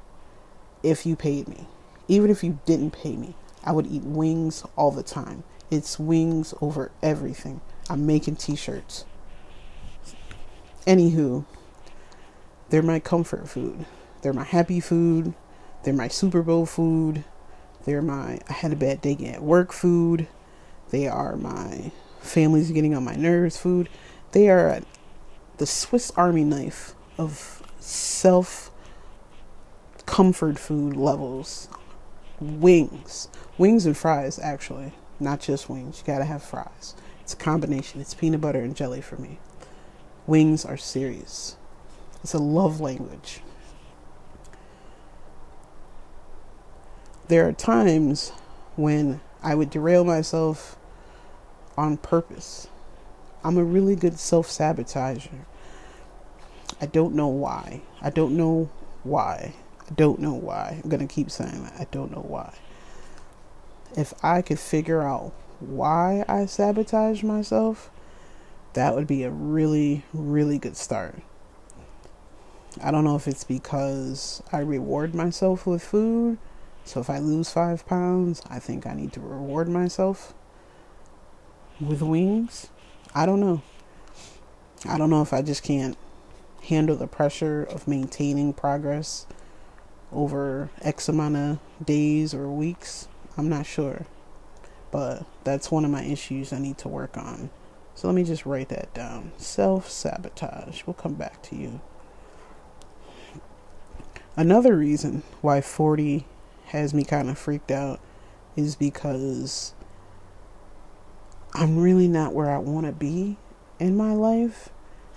if 0.82 1.06
you 1.06 1.16
paid 1.16 1.48
me. 1.48 1.66
Even 2.08 2.30
if 2.30 2.42
you 2.44 2.58
didn't 2.64 2.92
pay 2.92 3.16
me, 3.16 3.34
I 3.64 3.72
would 3.72 3.86
eat 3.86 4.02
wings 4.02 4.64
all 4.76 4.90
the 4.90 5.02
time. 5.02 5.42
It's 5.70 5.98
wings 5.98 6.54
over 6.60 6.92
everything. 7.02 7.60
I'm 7.90 8.06
making 8.06 8.36
t 8.36 8.54
shirts. 8.54 9.04
Anywho, 10.86 11.44
they're 12.68 12.82
my 12.82 13.00
comfort 13.00 13.48
food. 13.48 13.86
They're 14.22 14.32
my 14.32 14.44
happy 14.44 14.80
food. 14.80 15.34
They're 15.84 15.94
my 15.94 16.08
Super 16.08 16.42
Bowl 16.42 16.66
food. 16.66 17.24
They're 17.84 18.02
my 18.02 18.40
I 18.48 18.52
had 18.52 18.72
a 18.72 18.76
bad 18.76 19.00
day 19.00 19.16
at 19.32 19.42
work 19.42 19.72
food. 19.72 20.26
They 20.90 21.06
are 21.06 21.36
my 21.36 21.92
family's 22.20 22.70
getting 22.70 22.94
on 22.94 23.04
my 23.04 23.14
nerves 23.14 23.56
food. 23.56 23.88
They 24.32 24.48
are 24.48 24.80
the 25.58 25.66
Swiss 25.66 26.10
Army 26.16 26.44
knife 26.44 26.94
of 27.18 27.62
self 27.78 28.70
comfort 30.06 30.58
food 30.58 30.96
levels. 30.96 31.68
Wings. 32.40 33.28
Wings 33.56 33.86
and 33.86 33.96
fries, 33.96 34.38
actually. 34.38 34.92
Not 35.18 35.40
just 35.40 35.70
wings. 35.70 36.00
You 36.00 36.12
gotta 36.12 36.24
have 36.24 36.42
fries. 36.42 36.94
It's 37.22 37.32
a 37.32 37.36
combination. 37.36 38.00
It's 38.00 38.14
peanut 38.14 38.40
butter 38.40 38.60
and 38.60 38.76
jelly 38.76 39.00
for 39.00 39.16
me. 39.16 39.38
Wings 40.26 40.64
are 40.64 40.76
serious. 40.76 41.56
It's 42.26 42.34
a 42.34 42.38
love 42.38 42.80
language. 42.80 43.40
there 47.28 47.46
are 47.46 47.52
times 47.52 48.30
when 48.74 49.20
I 49.44 49.54
would 49.54 49.70
derail 49.70 50.02
myself 50.02 50.76
on 51.76 51.98
purpose. 51.98 52.66
I'm 53.44 53.56
a 53.56 53.62
really 53.62 53.94
good 53.94 54.18
self 54.18 54.48
sabotager. 54.48 55.44
I 56.80 56.86
don't 56.86 57.14
know 57.14 57.28
why. 57.28 57.82
I 58.02 58.10
don't 58.10 58.36
know 58.36 58.70
why. 59.04 59.54
I 59.88 59.94
don't 59.94 60.18
know 60.18 60.34
why. 60.34 60.80
I'm 60.82 60.90
going 60.90 61.06
to 61.06 61.14
keep 61.14 61.30
saying 61.30 61.62
that. 61.62 61.74
I 61.78 61.86
don't 61.92 62.10
know 62.10 62.24
why. 62.26 62.52
If 63.96 64.12
I 64.24 64.42
could 64.42 64.58
figure 64.58 65.02
out 65.02 65.32
why 65.60 66.24
I 66.26 66.46
sabotage 66.46 67.22
myself, 67.22 67.88
that 68.72 68.96
would 68.96 69.06
be 69.06 69.22
a 69.22 69.30
really, 69.30 70.04
really 70.12 70.58
good 70.58 70.76
start. 70.76 71.22
I 72.82 72.90
don't 72.90 73.04
know 73.04 73.16
if 73.16 73.26
it's 73.26 73.44
because 73.44 74.42
I 74.52 74.58
reward 74.58 75.14
myself 75.14 75.66
with 75.66 75.82
food 75.82 76.38
so 76.86 77.00
if 77.00 77.10
I 77.10 77.18
lose 77.18 77.50
five 77.50 77.84
pounds, 77.84 78.40
I 78.48 78.60
think 78.60 78.86
I 78.86 78.94
need 78.94 79.12
to 79.14 79.20
reward 79.20 79.68
myself 79.68 80.32
with 81.80 82.00
wings. 82.00 82.68
I 83.12 83.26
don't 83.26 83.40
know. 83.40 83.60
I 84.88 84.96
don't 84.96 85.10
know 85.10 85.20
if 85.20 85.32
I 85.32 85.42
just 85.42 85.64
can't 85.64 85.98
handle 86.62 86.94
the 86.94 87.08
pressure 87.08 87.64
of 87.64 87.88
maintaining 87.88 88.52
progress 88.52 89.26
over 90.12 90.70
X 90.80 91.08
amount 91.08 91.36
of 91.36 91.58
days 91.84 92.32
or 92.32 92.48
weeks. 92.48 93.08
I'm 93.36 93.48
not 93.48 93.66
sure. 93.66 94.06
But 94.92 95.26
that's 95.42 95.72
one 95.72 95.84
of 95.84 95.90
my 95.90 96.04
issues 96.04 96.52
I 96.52 96.60
need 96.60 96.78
to 96.78 96.88
work 96.88 97.16
on. 97.16 97.50
So 97.96 98.06
let 98.06 98.14
me 98.14 98.22
just 98.22 98.46
write 98.46 98.68
that 98.68 98.94
down. 98.94 99.32
Self 99.38 99.90
sabotage. 99.90 100.84
We'll 100.86 100.94
come 100.94 101.14
back 101.14 101.42
to 101.42 101.56
you. 101.56 101.80
Another 104.36 104.76
reason 104.76 105.22
why 105.40 105.62
40 105.62 106.26
has 106.66 106.92
me 106.92 107.04
kind 107.04 107.30
of 107.30 107.38
freaked 107.38 107.70
out 107.70 108.00
is 108.54 108.76
because 108.76 109.72
I'm 111.54 111.78
really 111.78 112.06
not 112.06 112.34
where 112.34 112.50
I 112.50 112.58
want 112.58 112.84
to 112.84 112.92
be 112.92 113.38
in 113.78 113.96
my 113.96 114.12
life. 114.12 114.68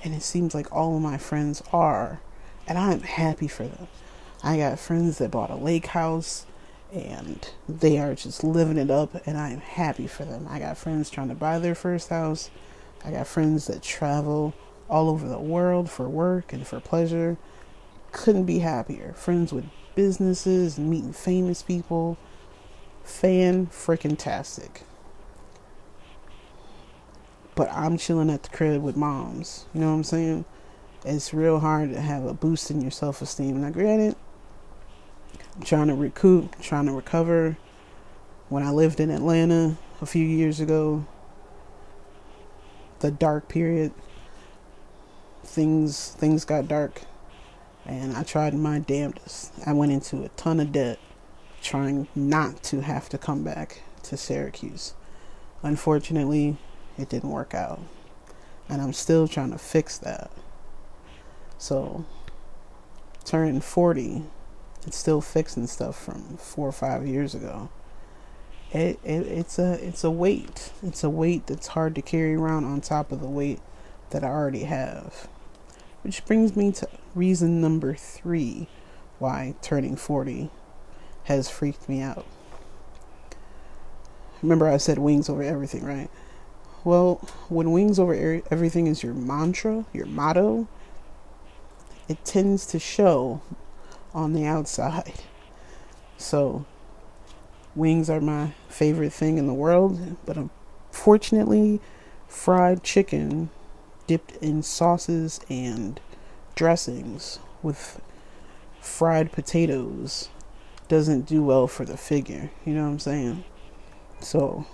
And 0.06 0.14
it 0.14 0.24
seems 0.24 0.56
like 0.56 0.72
all 0.72 0.96
of 0.96 1.02
my 1.02 1.18
friends 1.18 1.62
are. 1.74 2.22
And 2.66 2.78
I'm 2.78 3.02
happy 3.02 3.50
for 3.50 3.68
them. 3.68 3.88
I 4.42 4.56
got 4.56 4.80
friends 4.80 5.18
that 5.18 5.32
bought 5.32 5.50
a 5.50 5.56
lake 5.56 5.88
house 5.88 6.46
and 6.94 7.50
they 7.68 8.00
are 8.00 8.16
just 8.16 8.42
living 8.42 8.78
it 8.78 8.90
up. 8.90 9.28
And 9.28 9.38
I 9.38 9.50
am 9.50 9.60
happy 9.60 10.08
for 10.08 10.24
them. 10.24 10.48
I 10.50 10.60
got 10.60 10.78
friends 10.78 11.10
trying 11.10 11.28
to 11.28 11.36
buy 11.36 11.60
their 11.60 11.76
first 11.76 12.08
house. 12.08 12.50
I 13.04 13.12
got 13.12 13.28
friends 13.28 13.68
that 13.68 13.82
travel 13.82 14.54
all 14.90 15.10
over 15.10 15.28
the 15.28 15.40
world 15.40 15.90
for 15.90 16.08
work 16.08 16.54
and 16.54 16.66
for 16.66 16.80
pleasure. 16.80 17.38
Couldn't 18.12 18.46
be 18.46 18.60
happier. 18.60 19.14
Friends 19.14 19.54
with 19.54 19.66
businesses 19.96 20.80
meeting 20.80 21.14
famous 21.14 21.62
people. 21.62 22.18
Fan 23.04 23.68
freaking 23.68 24.18
tastic. 24.18 24.84
but 27.56 27.70
I'm 27.74 27.98
chilling 27.98 28.30
at 28.30 28.44
the 28.44 28.50
crib 28.50 28.82
with 28.82 28.96
moms. 28.96 29.66
You 29.74 29.82
know 29.82 29.88
what 29.88 29.96
I'm 29.96 30.04
saying? 30.06 30.46
It's 31.04 31.34
real 31.34 31.60
hard 31.60 31.92
to 31.92 32.00
have 32.00 32.24
a 32.24 32.34
boost 32.34 32.72
in 32.72 32.80
your 32.80 32.92
self 32.92 33.22
esteem. 33.22 33.60
Now, 33.60 33.70
granted, 33.70 34.16
I'm 35.56 35.64
trying 35.64 35.88
to 35.88 35.94
recoup, 35.94 36.58
trying 36.62 36.86
to 36.86 36.94
recover. 36.94 37.58
When 38.48 38.64
I 38.64 38.72
lived 38.72 39.02
in 39.02 39.10
Atlanta 39.12 39.78
a 40.02 40.06
few 40.06 40.26
years 40.26 40.62
ago, 40.62 41.06
the 43.02 43.12
dark 43.12 43.50
period, 43.50 43.92
things 45.44 46.12
things 46.18 46.46
got 46.46 46.70
dark, 46.70 47.02
and 47.90 48.16
I 48.16 48.24
tried 48.24 48.54
my 48.54 48.80
damnedest. 48.80 49.52
I 49.66 49.74
went 49.74 49.92
into 49.92 50.24
a 50.24 50.30
ton 50.30 50.60
of 50.60 50.72
debt, 50.72 51.00
trying 51.62 52.08
not 52.16 52.62
to 52.64 52.82
have 52.82 53.10
to 53.10 53.18
come 53.18 53.44
back 53.44 53.82
to 54.04 54.18
Syracuse. 54.18 54.94
Unfortunately, 55.64 56.58
it 56.98 57.10
didn't 57.10 57.32
work 57.32 57.54
out. 57.54 57.80
And 58.68 58.82
I'm 58.82 58.94
still 58.94 59.28
trying 59.28 59.52
to 59.52 59.58
fix 59.58 59.98
that. 59.98 60.30
So, 61.58 62.06
turning 63.26 63.60
40, 63.60 64.24
it's 64.86 64.98
still 64.98 65.22
fixing 65.22 65.68
stuff 65.68 66.00
from 66.00 66.38
four 66.38 66.70
or 66.70 66.72
five 66.72 67.08
years 67.08 67.34
ago. 67.34 67.70
It, 68.72 69.00
it 69.04 69.26
it's 69.26 69.58
a 69.58 69.74
it's 69.84 70.04
a 70.04 70.12
weight. 70.12 70.72
It's 70.84 71.04
a 71.04 71.10
weight 71.10 71.48
that's 71.48 71.68
hard 71.68 71.96
to 71.96 72.04
carry 72.04 72.36
around 72.36 72.66
on 72.66 72.82
top 72.82 73.12
of 73.12 73.20
the 73.20 73.28
weight 73.28 73.60
that 74.12 74.24
I 74.24 74.28
already 74.28 74.66
have. 74.66 75.28
Which 76.04 76.24
brings 76.26 76.56
me 76.56 76.72
to 76.74 76.88
reason 77.16 77.62
number 77.62 77.94
three 77.96 78.68
why 79.18 79.56
turning 79.62 79.96
40 79.96 80.50
has 81.26 81.50
freaked 81.50 81.88
me 81.90 82.02
out. 82.02 82.26
Remember, 84.42 84.68
I 84.68 84.78
said 84.78 84.98
wings 84.98 85.30
over 85.30 85.44
everything, 85.44 85.84
right? 85.84 86.10
Well, 86.84 87.16
when 87.50 87.72
wings 87.72 88.00
over 88.00 88.14
er, 88.14 88.42
everything 88.50 88.88
is 88.88 89.04
your 89.04 89.14
mantra, 89.14 89.86
your 89.92 90.06
motto, 90.06 90.68
it 92.08 92.24
tends 92.24 92.66
to 92.68 92.80
show 92.80 93.42
on 94.14 94.34
the 94.34 94.46
outside. 94.46 95.14
So, 96.18 96.66
wings 97.76 98.10
are 98.10 98.22
my 98.22 98.54
favorite 98.70 99.14
thing 99.14 99.38
in 99.38 99.48
the 99.48 99.54
world, 99.54 100.18
but 100.26 100.38
unfortunately, 100.38 101.82
fried 102.28 102.84
chicken 102.84 103.50
dipped 104.08 104.38
in 104.38 104.64
sauces 104.64 105.40
and 105.50 106.00
dressings 106.60 107.40
with 107.64 108.02
fried 108.82 109.32
potatoes 109.32 110.28
doesn't 110.90 111.22
do 111.26 111.42
well 111.42 111.68
for 111.68 111.86
the 111.86 111.96
figure. 111.96 112.52
You 112.66 112.74
know 112.74 112.84
what 112.84 112.90
I'm 112.90 113.00
saying? 113.00 113.46
So, 114.20 114.68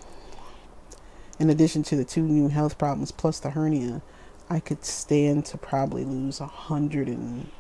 in 1.38 1.52
addition 1.52 1.84
to 1.84 1.96
the 1.96 2.04
two 2.04 2.24
new 2.24 2.48
health 2.48 2.80
problems 2.80 3.12
plus 3.12 3.40
the 3.40 3.52
hernia, 3.52 4.02
I 4.50 4.60
could 4.62 4.84
stand 4.84 5.46
to 5.46 5.60
probably 5.60 6.04
lose 6.04 6.40
a 6.40 6.48
hundred 6.48 7.08
and 7.08 7.52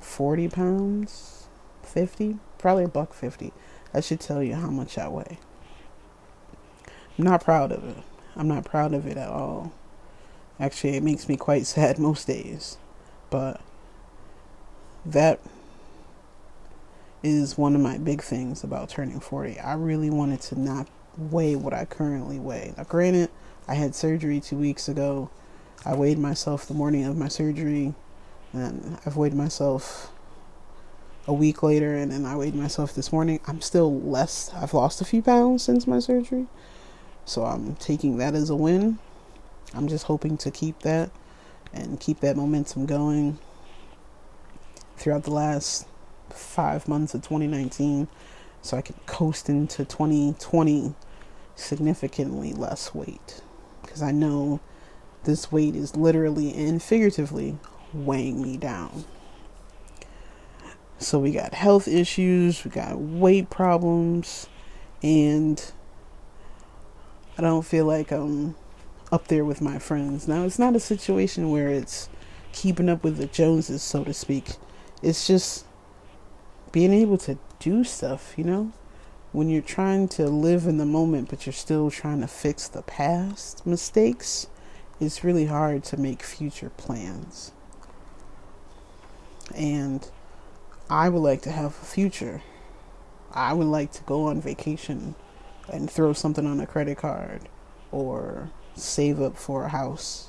forty 0.00 0.48
pounds, 0.48 1.48
fifty, 1.82 2.38
probably 2.56 2.84
a 2.84 2.88
buck 2.88 3.12
fifty. 3.12 3.52
I 3.92 4.00
should 4.00 4.20
tell 4.20 4.42
you 4.42 4.54
how 4.54 4.70
much 4.70 4.96
I 4.96 5.06
weigh. 5.06 5.38
I'm 7.18 7.26
not 7.26 7.44
proud 7.44 7.72
of 7.72 7.84
it. 7.84 8.02
I'm 8.36 8.48
not 8.48 8.64
proud 8.64 8.94
of 8.94 9.06
it 9.06 9.18
at 9.18 9.28
all. 9.28 9.74
Actually, 10.58 10.96
it 10.96 11.02
makes 11.02 11.28
me 11.28 11.36
quite 11.36 11.66
sad 11.74 11.98
most 11.98 12.26
days. 12.26 12.78
But 13.30 13.60
that 15.04 15.40
is 17.22 17.58
one 17.58 17.74
of 17.74 17.80
my 17.80 17.98
big 17.98 18.22
things 18.22 18.62
about 18.62 18.88
turning 18.88 19.20
40. 19.20 19.58
I 19.58 19.74
really 19.74 20.10
wanted 20.10 20.40
to 20.42 20.58
not 20.58 20.88
weigh 21.16 21.56
what 21.56 21.74
I 21.74 21.84
currently 21.84 22.38
weigh. 22.38 22.74
Now, 22.76 22.84
granted, 22.84 23.30
I 23.66 23.74
had 23.74 23.94
surgery 23.94 24.40
two 24.40 24.56
weeks 24.56 24.88
ago. 24.88 25.30
I 25.84 25.94
weighed 25.94 26.18
myself 26.18 26.66
the 26.66 26.74
morning 26.74 27.04
of 27.04 27.16
my 27.16 27.28
surgery, 27.28 27.94
and 28.52 28.98
I've 29.04 29.16
weighed 29.16 29.34
myself 29.34 30.12
a 31.26 31.32
week 31.32 31.62
later, 31.62 31.94
and 31.94 32.10
then 32.10 32.24
I 32.24 32.36
weighed 32.36 32.54
myself 32.54 32.94
this 32.94 33.12
morning. 33.12 33.40
I'm 33.46 33.60
still 33.60 34.00
less, 34.00 34.50
I've 34.54 34.74
lost 34.74 35.00
a 35.00 35.04
few 35.04 35.22
pounds 35.22 35.62
since 35.62 35.86
my 35.86 35.98
surgery, 35.98 36.46
so 37.24 37.44
I'm 37.44 37.76
taking 37.76 38.16
that 38.18 38.34
as 38.34 38.48
a 38.48 38.56
win. 38.56 38.98
I'm 39.74 39.88
just 39.88 40.06
hoping 40.06 40.38
to 40.38 40.50
keep 40.50 40.80
that 40.80 41.10
and 41.80 42.00
keep 42.00 42.20
that 42.20 42.36
momentum 42.36 42.86
going 42.86 43.38
throughout 44.96 45.24
the 45.24 45.30
last 45.30 45.86
five 46.30 46.88
months 46.88 47.14
of 47.14 47.22
2019 47.22 48.08
so 48.62 48.76
I 48.76 48.82
can 48.82 48.96
coast 49.06 49.48
into 49.48 49.84
2020 49.84 50.94
significantly 51.54 52.52
less 52.52 52.94
weight 52.94 53.42
because 53.82 54.02
I 54.02 54.10
know 54.10 54.60
this 55.24 55.50
weight 55.50 55.74
is 55.74 55.96
literally 55.96 56.54
and 56.54 56.82
figuratively 56.82 57.58
weighing 57.92 58.42
me 58.42 58.56
down. 58.56 59.04
So 60.98 61.18
we 61.18 61.30
got 61.30 61.54
health 61.54 61.86
issues, 61.86 62.64
we 62.64 62.70
got 62.70 62.98
weight 62.98 63.50
problems, 63.50 64.48
and 65.02 65.72
I 67.36 67.42
don't 67.42 67.64
feel 67.64 67.86
like 67.86 68.10
I'm 68.10 68.56
up 69.10 69.28
there 69.28 69.44
with 69.44 69.60
my 69.60 69.78
friends. 69.78 70.28
Now, 70.28 70.44
it's 70.44 70.58
not 70.58 70.76
a 70.76 70.80
situation 70.80 71.50
where 71.50 71.68
it's 71.68 72.08
keeping 72.52 72.88
up 72.88 73.04
with 73.04 73.16
the 73.16 73.26
Joneses, 73.26 73.82
so 73.82 74.04
to 74.04 74.12
speak. 74.12 74.50
It's 75.02 75.26
just 75.26 75.66
being 76.72 76.92
able 76.92 77.18
to 77.18 77.38
do 77.58 77.84
stuff, 77.84 78.34
you 78.36 78.44
know? 78.44 78.72
When 79.32 79.48
you're 79.48 79.62
trying 79.62 80.08
to 80.08 80.26
live 80.26 80.66
in 80.66 80.78
the 80.78 80.86
moment, 80.86 81.28
but 81.28 81.46
you're 81.46 81.52
still 81.52 81.90
trying 81.90 82.20
to 82.22 82.26
fix 82.26 82.66
the 82.68 82.82
past 82.82 83.66
mistakes, 83.66 84.48
it's 85.00 85.22
really 85.22 85.46
hard 85.46 85.84
to 85.84 85.96
make 85.96 86.22
future 86.22 86.70
plans. 86.70 87.52
And 89.54 90.08
I 90.90 91.08
would 91.08 91.20
like 91.20 91.42
to 91.42 91.52
have 91.52 91.66
a 91.66 91.86
future. 91.86 92.42
I 93.32 93.52
would 93.52 93.66
like 93.66 93.92
to 93.92 94.02
go 94.04 94.24
on 94.24 94.40
vacation 94.40 95.14
and 95.70 95.90
throw 95.90 96.12
something 96.12 96.46
on 96.46 96.60
a 96.60 96.66
credit 96.66 96.98
card 96.98 97.42
or 97.92 98.50
save 98.78 99.20
up 99.20 99.36
for 99.36 99.64
a 99.64 99.68
house 99.68 100.28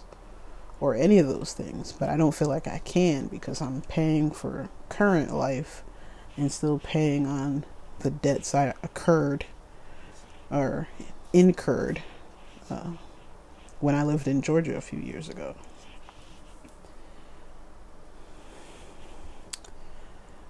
or 0.80 0.96
any 0.96 1.20
of 1.20 1.28
those 1.28 1.54
things. 1.54 1.92
But 1.92 2.10
I 2.10 2.18
don't 2.18 2.34
feel 2.34 2.48
like 2.48 2.68
I 2.68 2.80
can 2.80 3.28
because 3.28 3.62
I'm 3.62 3.82
paying 3.82 4.32
for 4.32 4.70
current 4.90 5.34
life 5.34 5.84
and 6.38 6.52
still 6.52 6.80
paying 6.80 7.26
on 7.26 7.66
the 8.00 8.10
debts 8.10 8.56
I 8.56 8.74
occurred 8.82 9.46
or 10.50 10.88
incurred 11.34 12.02
uh, 12.70 12.92
when 13.80 13.96
I 13.96 14.04
lived 14.04 14.28
in 14.28 14.42
Georgia 14.42 14.76
a 14.76 14.82
few 14.82 15.00
years 15.00 15.30
ago. 15.30 15.56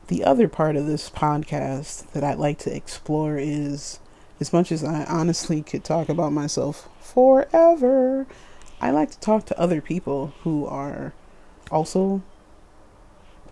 The 0.08 0.24
other 0.24 0.48
part 0.48 0.76
of 0.76 0.88
this 0.88 1.10
podcast 1.10 2.12
that 2.14 2.24
I'd 2.24 2.40
like 2.40 2.58
to 2.60 2.76
explore 2.76 3.38
is 3.38 4.00
as 4.40 4.52
much 4.52 4.72
as 4.72 4.84
I 4.84 5.04
honestly 5.06 5.62
could 5.62 5.84
talk 5.84 6.10
about 6.10 6.32
myself 6.32 6.88
forever, 7.14 8.28
I 8.82 8.92
like 8.92 9.12
to 9.12 9.20
talk 9.20 9.46
to 9.48 9.60
other 9.60 9.82
people 9.82 10.34
who 10.44 10.66
are 10.66 11.14
also 11.72 12.22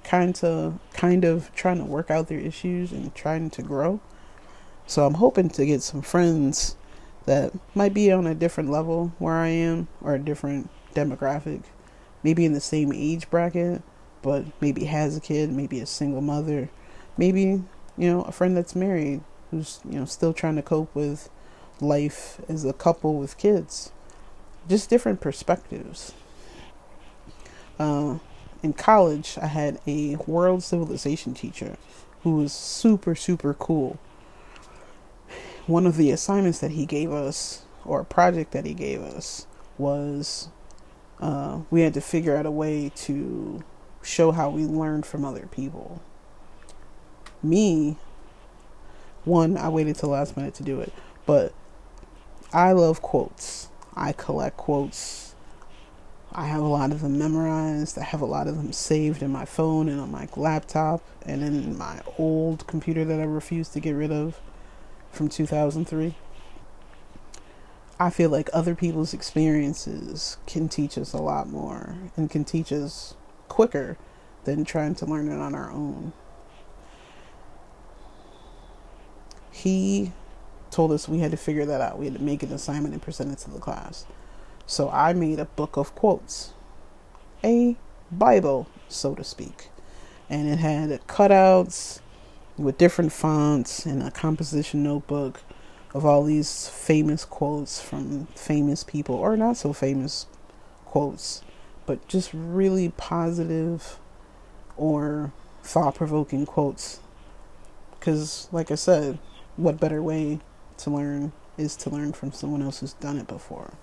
kind 0.03 0.41
of 0.43 0.79
kind 0.93 1.25
of 1.25 1.53
trying 1.53 1.77
to 1.79 1.83
work 1.83 2.09
out 2.09 2.27
their 2.27 2.39
issues 2.39 2.91
and 2.91 3.13
trying 3.13 3.49
to 3.51 3.61
grow. 3.61 3.99
So 4.85 5.05
I'm 5.05 5.15
hoping 5.15 5.49
to 5.49 5.65
get 5.65 5.81
some 5.81 6.01
friends 6.01 6.77
that 7.25 7.51
might 7.75 7.93
be 7.93 8.09
on 8.11 8.25
a 8.25 8.33
different 8.33 8.69
level 8.69 9.11
where 9.19 9.35
I 9.35 9.49
am 9.49 9.89
or 10.01 10.15
a 10.15 10.19
different 10.19 10.69
demographic, 10.95 11.63
maybe 12.23 12.45
in 12.45 12.53
the 12.53 12.61
same 12.61 12.93
age 12.93 13.29
bracket, 13.29 13.81
but 14.21 14.45
maybe 14.61 14.85
has 14.85 15.17
a 15.17 15.21
kid, 15.21 15.51
maybe 15.51 15.81
a 15.81 15.85
single 15.85 16.21
mother, 16.21 16.69
maybe, 17.17 17.41
you 17.97 18.09
know, 18.09 18.21
a 18.21 18.31
friend 18.31 18.55
that's 18.55 18.75
married 18.75 19.21
who's, 19.51 19.81
you 19.83 19.99
know, 19.99 20.05
still 20.05 20.31
trying 20.31 20.55
to 20.55 20.61
cope 20.61 20.93
with 20.95 21.29
life 21.81 22.41
as 22.49 22.65
a 22.65 22.73
couple 22.73 23.15
with 23.15 23.37
kids. 23.37 23.91
Just 24.67 24.89
different 24.89 25.21
perspectives. 25.21 26.13
Uh, 27.79 28.17
in 28.63 28.73
college, 28.73 29.37
I 29.41 29.47
had 29.47 29.79
a 29.87 30.15
world 30.27 30.63
civilization 30.63 31.33
teacher 31.33 31.77
who 32.23 32.35
was 32.35 32.51
super, 32.51 33.15
super 33.15 33.53
cool. 33.53 33.99
One 35.67 35.85
of 35.85 35.97
the 35.97 36.11
assignments 36.11 36.59
that 36.59 36.71
he 36.71 36.85
gave 36.85 37.11
us, 37.11 37.63
or 37.85 38.01
a 38.01 38.05
project 38.05 38.51
that 38.51 38.65
he 38.65 38.73
gave 38.73 39.01
us, 39.01 39.45
was 39.77 40.49
uh, 41.19 41.61
we 41.69 41.81
had 41.81 41.93
to 41.93 42.01
figure 42.01 42.35
out 42.35 42.45
a 42.45 42.51
way 42.51 42.91
to 42.95 43.63
show 44.01 44.31
how 44.31 44.49
we 44.49 44.63
learned 44.65 45.05
from 45.05 45.25
other 45.25 45.47
people. 45.47 46.01
Me, 47.43 47.97
one, 49.23 49.57
I 49.57 49.69
waited 49.69 49.97
till 49.97 50.09
last 50.09 50.37
minute 50.37 50.53
to 50.55 50.63
do 50.63 50.79
it, 50.79 50.91
but 51.25 51.53
I 52.53 52.71
love 52.71 53.01
quotes. 53.01 53.69
I 53.95 54.13
collect 54.13 54.57
quotes 54.57 55.27
I 56.37 56.45
have 56.45 56.61
a 56.61 56.67
lot 56.67 56.91
of 56.91 57.01
them 57.01 57.17
memorized. 57.17 57.97
I 57.97 58.03
have 58.03 58.21
a 58.21 58.25
lot 58.25 58.47
of 58.47 58.57
them 58.57 58.71
saved 58.71 59.23
in 59.23 59.31
my 59.31 59.43
phone 59.43 59.89
and 59.89 59.99
on 59.99 60.11
my 60.11 60.27
laptop 60.35 61.01
and 61.25 61.41
in 61.41 61.75
my 61.75 61.99
old 62.19 62.67
computer 62.67 63.03
that 63.05 63.19
I 63.19 63.23
refuse 63.23 63.69
to 63.69 63.79
get 63.79 63.93
rid 63.93 64.11
of 64.11 64.39
from 65.11 65.29
2003. 65.29 66.13
I 67.99 68.09
feel 68.11 68.29
like 68.29 68.51
other 68.53 68.75
people's 68.75 69.15
experiences 69.15 70.37
can 70.45 70.69
teach 70.69 70.95
us 70.99 71.11
a 71.11 71.17
lot 71.17 71.49
more 71.49 71.95
and 72.15 72.29
can 72.29 72.45
teach 72.45 72.71
us 72.71 73.15
quicker 73.47 73.97
than 74.43 74.63
trying 74.63 74.93
to 74.95 75.07
learn 75.07 75.29
it 75.29 75.39
on 75.39 75.55
our 75.55 75.71
own. 75.71 76.13
He 79.49 80.11
told 80.71 80.91
us 80.91 81.07
we 81.07 81.19
had 81.19 81.31
to 81.31 81.37
figure 81.37 81.65
that 81.65 81.81
out. 81.81 81.97
We 81.97 82.05
had 82.05 82.15
to 82.15 82.21
make 82.21 82.43
an 82.43 82.51
assignment 82.51 82.93
and 82.93 83.01
present 83.01 83.31
it 83.31 83.39
to 83.39 83.51
the 83.51 83.59
class. 83.59 84.05
So 84.65 84.89
I 84.89 85.13
made 85.13 85.39
a 85.39 85.45
book 85.45 85.77
of 85.77 85.95
quotes, 85.95 86.51
a 87.43 87.77
Bible, 88.11 88.67
so 88.89 89.15
to 89.15 89.23
speak. 89.23 89.69
And 90.29 90.47
it 90.47 90.59
had 90.59 90.89
cutouts 91.07 92.01
with 92.57 92.77
different 92.77 93.13
fonts 93.13 93.85
and 93.85 94.03
a 94.03 94.11
composition 94.11 94.83
notebook 94.83 95.41
of 95.93 96.05
all 96.05 96.23
these 96.23 96.67
famous 96.67 97.23
quotes 97.23 97.81
from 97.81 98.25
famous 98.35 98.83
people 98.83 99.15
or 99.15 99.37
not 99.37 99.57
so 99.57 99.71
famous 99.71 100.25
quotes, 100.85 101.43
but 101.85 102.05
just 102.07 102.31
really 102.33 102.89
positive 102.89 103.99
or 104.75 105.31
thought 105.63 105.95
provoking 105.95 106.45
quotes. 106.45 106.99
Because, 107.91 108.47
like 108.51 108.69
I 108.69 108.75
said, 108.75 109.17
what 109.55 109.79
better 109.79 110.03
way 110.03 110.39
to 110.77 110.89
learn 110.89 111.31
is 111.57 111.75
to 111.77 111.89
learn 111.89 112.13
from 112.13 112.31
someone 112.31 112.61
else 112.61 112.79
who's 112.79 112.93
done 112.93 113.17
it 113.17 113.27
before. 113.27 113.73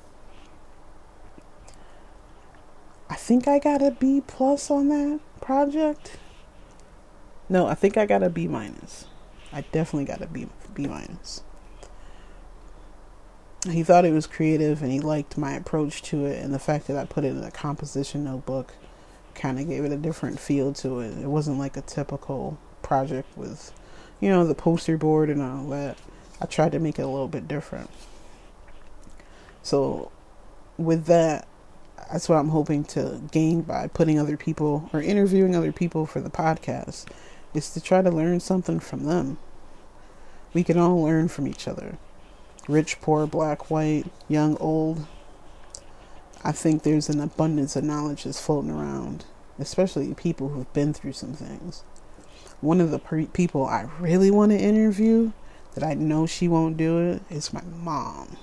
I 3.10 3.16
think 3.16 3.46
I 3.46 3.58
got 3.58 3.82
a 3.82 3.90
B 3.90 4.22
plus 4.26 4.70
on 4.70 4.88
that 4.88 5.20
project. 5.40 6.18
No, 7.48 7.66
I 7.66 7.74
think 7.74 7.96
I 7.96 8.06
got 8.06 8.22
a 8.22 8.30
B 8.30 8.48
minus. 8.48 9.06
I 9.52 9.62
definitely 9.72 10.06
got 10.06 10.22
a 10.22 10.26
B 10.26 10.48
B 10.72 10.86
minus. 10.86 11.42
He 13.70 13.82
thought 13.82 14.04
it 14.04 14.12
was 14.12 14.26
creative 14.26 14.82
and 14.82 14.92
he 14.92 15.00
liked 15.00 15.38
my 15.38 15.52
approach 15.52 16.02
to 16.02 16.26
it 16.26 16.42
and 16.42 16.52
the 16.52 16.58
fact 16.58 16.86
that 16.86 16.96
I 16.96 17.04
put 17.04 17.24
it 17.24 17.28
in 17.28 17.42
a 17.42 17.50
composition 17.50 18.24
notebook 18.24 18.74
kind 19.34 19.58
of 19.58 19.68
gave 19.68 19.84
it 19.84 19.92
a 19.92 19.96
different 19.96 20.38
feel 20.38 20.72
to 20.74 21.00
it. 21.00 21.18
It 21.18 21.28
wasn't 21.28 21.58
like 21.58 21.76
a 21.76 21.82
typical 21.82 22.58
project 22.82 23.36
with, 23.36 23.72
you 24.20 24.28
know, 24.28 24.46
the 24.46 24.54
poster 24.54 24.98
board 24.98 25.30
and 25.30 25.42
all 25.42 25.66
that. 25.68 25.98
I 26.44 26.46
tried 26.46 26.72
to 26.72 26.78
make 26.78 26.98
it 26.98 27.02
a 27.02 27.08
little 27.08 27.26
bit 27.26 27.48
different. 27.48 27.88
So, 29.62 30.12
with 30.76 31.06
that, 31.06 31.48
that's 32.12 32.28
what 32.28 32.36
I'm 32.36 32.50
hoping 32.50 32.84
to 32.84 33.22
gain 33.32 33.62
by 33.62 33.86
putting 33.86 34.18
other 34.18 34.36
people 34.36 34.90
or 34.92 35.00
interviewing 35.00 35.56
other 35.56 35.72
people 35.72 36.04
for 36.04 36.20
the 36.20 36.28
podcast 36.28 37.06
is 37.54 37.70
to 37.70 37.80
try 37.80 38.02
to 38.02 38.10
learn 38.10 38.40
something 38.40 38.78
from 38.78 39.04
them. 39.04 39.38
We 40.52 40.64
can 40.64 40.76
all 40.76 41.02
learn 41.02 41.28
from 41.28 41.48
each 41.48 41.66
other. 41.66 41.96
Rich, 42.68 43.00
poor, 43.00 43.26
black, 43.26 43.70
white, 43.70 44.04
young, 44.28 44.58
old. 44.58 45.06
I 46.42 46.52
think 46.52 46.82
there's 46.82 47.08
an 47.08 47.20
abundance 47.20 47.74
of 47.74 47.84
knowledge 47.84 48.24
that's 48.24 48.38
floating 48.38 48.70
around, 48.70 49.24
especially 49.58 50.12
people 50.12 50.50
who've 50.50 50.72
been 50.74 50.92
through 50.92 51.14
some 51.14 51.32
things. 51.32 51.84
One 52.60 52.82
of 52.82 52.90
the 52.90 52.98
pre- 52.98 53.28
people 53.28 53.64
I 53.64 53.88
really 53.98 54.30
want 54.30 54.52
to 54.52 54.58
interview 54.58 55.32
that 55.74 55.84
I 55.84 55.94
know 55.94 56.26
she 56.26 56.48
won't 56.48 56.76
do 56.76 56.98
it 56.98 57.22
is 57.30 57.52
my 57.52 57.62
mom. 57.62 58.36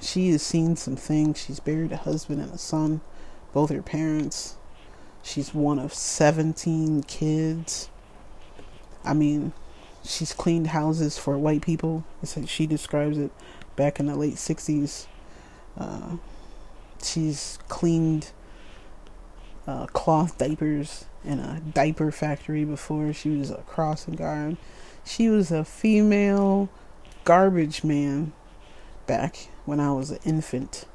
She 0.00 0.30
has 0.32 0.42
seen 0.42 0.76
some 0.76 0.96
things. 0.96 1.42
She's 1.42 1.60
buried 1.60 1.92
a 1.92 1.96
husband 1.96 2.40
and 2.40 2.52
a 2.52 2.58
son, 2.58 3.00
both 3.52 3.70
her 3.70 3.82
parents. 3.82 4.56
She's 5.22 5.54
one 5.54 5.78
of 5.78 5.94
17 5.94 7.04
kids. 7.04 7.88
I 9.04 9.14
mean, 9.14 9.52
she's 10.04 10.32
cleaned 10.32 10.68
houses 10.68 11.16
for 11.16 11.38
white 11.38 11.62
people. 11.62 12.04
She 12.46 12.66
describes 12.66 13.16
it 13.16 13.30
back 13.76 13.98
in 13.98 14.06
the 14.06 14.16
late 14.16 14.34
60s. 14.34 15.06
Uh, 15.78 16.16
she's 17.02 17.58
cleaned 17.68 18.30
uh, 19.66 19.86
cloth 19.86 20.36
diapers 20.38 21.06
in 21.24 21.38
a 21.38 21.60
diaper 21.60 22.12
factory 22.12 22.64
before. 22.64 23.12
She 23.12 23.30
was 23.30 23.50
a 23.50 23.62
crossing 23.66 24.14
guard. 24.14 24.56
She 25.04 25.28
was 25.28 25.50
a 25.50 25.64
female 25.64 26.68
garbage 27.24 27.84
man 27.84 28.32
back 29.06 29.48
when 29.64 29.80
I 29.80 29.92
was 29.92 30.10
an 30.10 30.18
infant 30.24 30.86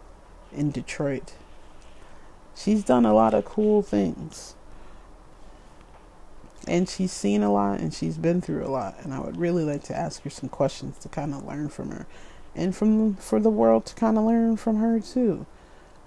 in 0.51 0.71
Detroit. 0.71 1.33
She's 2.55 2.83
done 2.83 3.05
a 3.05 3.13
lot 3.13 3.33
of 3.33 3.45
cool 3.45 3.81
things. 3.81 4.55
And 6.67 6.89
she's 6.89 7.11
seen 7.11 7.41
a 7.41 7.51
lot 7.51 7.79
and 7.79 7.93
she's 7.93 8.17
been 8.17 8.41
through 8.41 8.65
a 8.65 8.69
lot. 8.69 8.95
And 9.01 9.13
I 9.13 9.19
would 9.19 9.37
really 9.37 9.63
like 9.63 9.83
to 9.85 9.95
ask 9.95 10.23
her 10.23 10.29
some 10.29 10.49
questions 10.49 10.97
to 10.99 11.09
kind 11.09 11.33
of 11.33 11.45
learn 11.45 11.69
from 11.69 11.91
her. 11.91 12.05
And 12.55 12.75
from 12.75 13.15
for 13.15 13.39
the 13.39 13.49
world 13.49 13.85
to 13.87 13.95
kind 13.95 14.17
of 14.17 14.25
learn 14.25 14.57
from 14.57 14.77
her 14.77 14.99
too. 14.99 15.45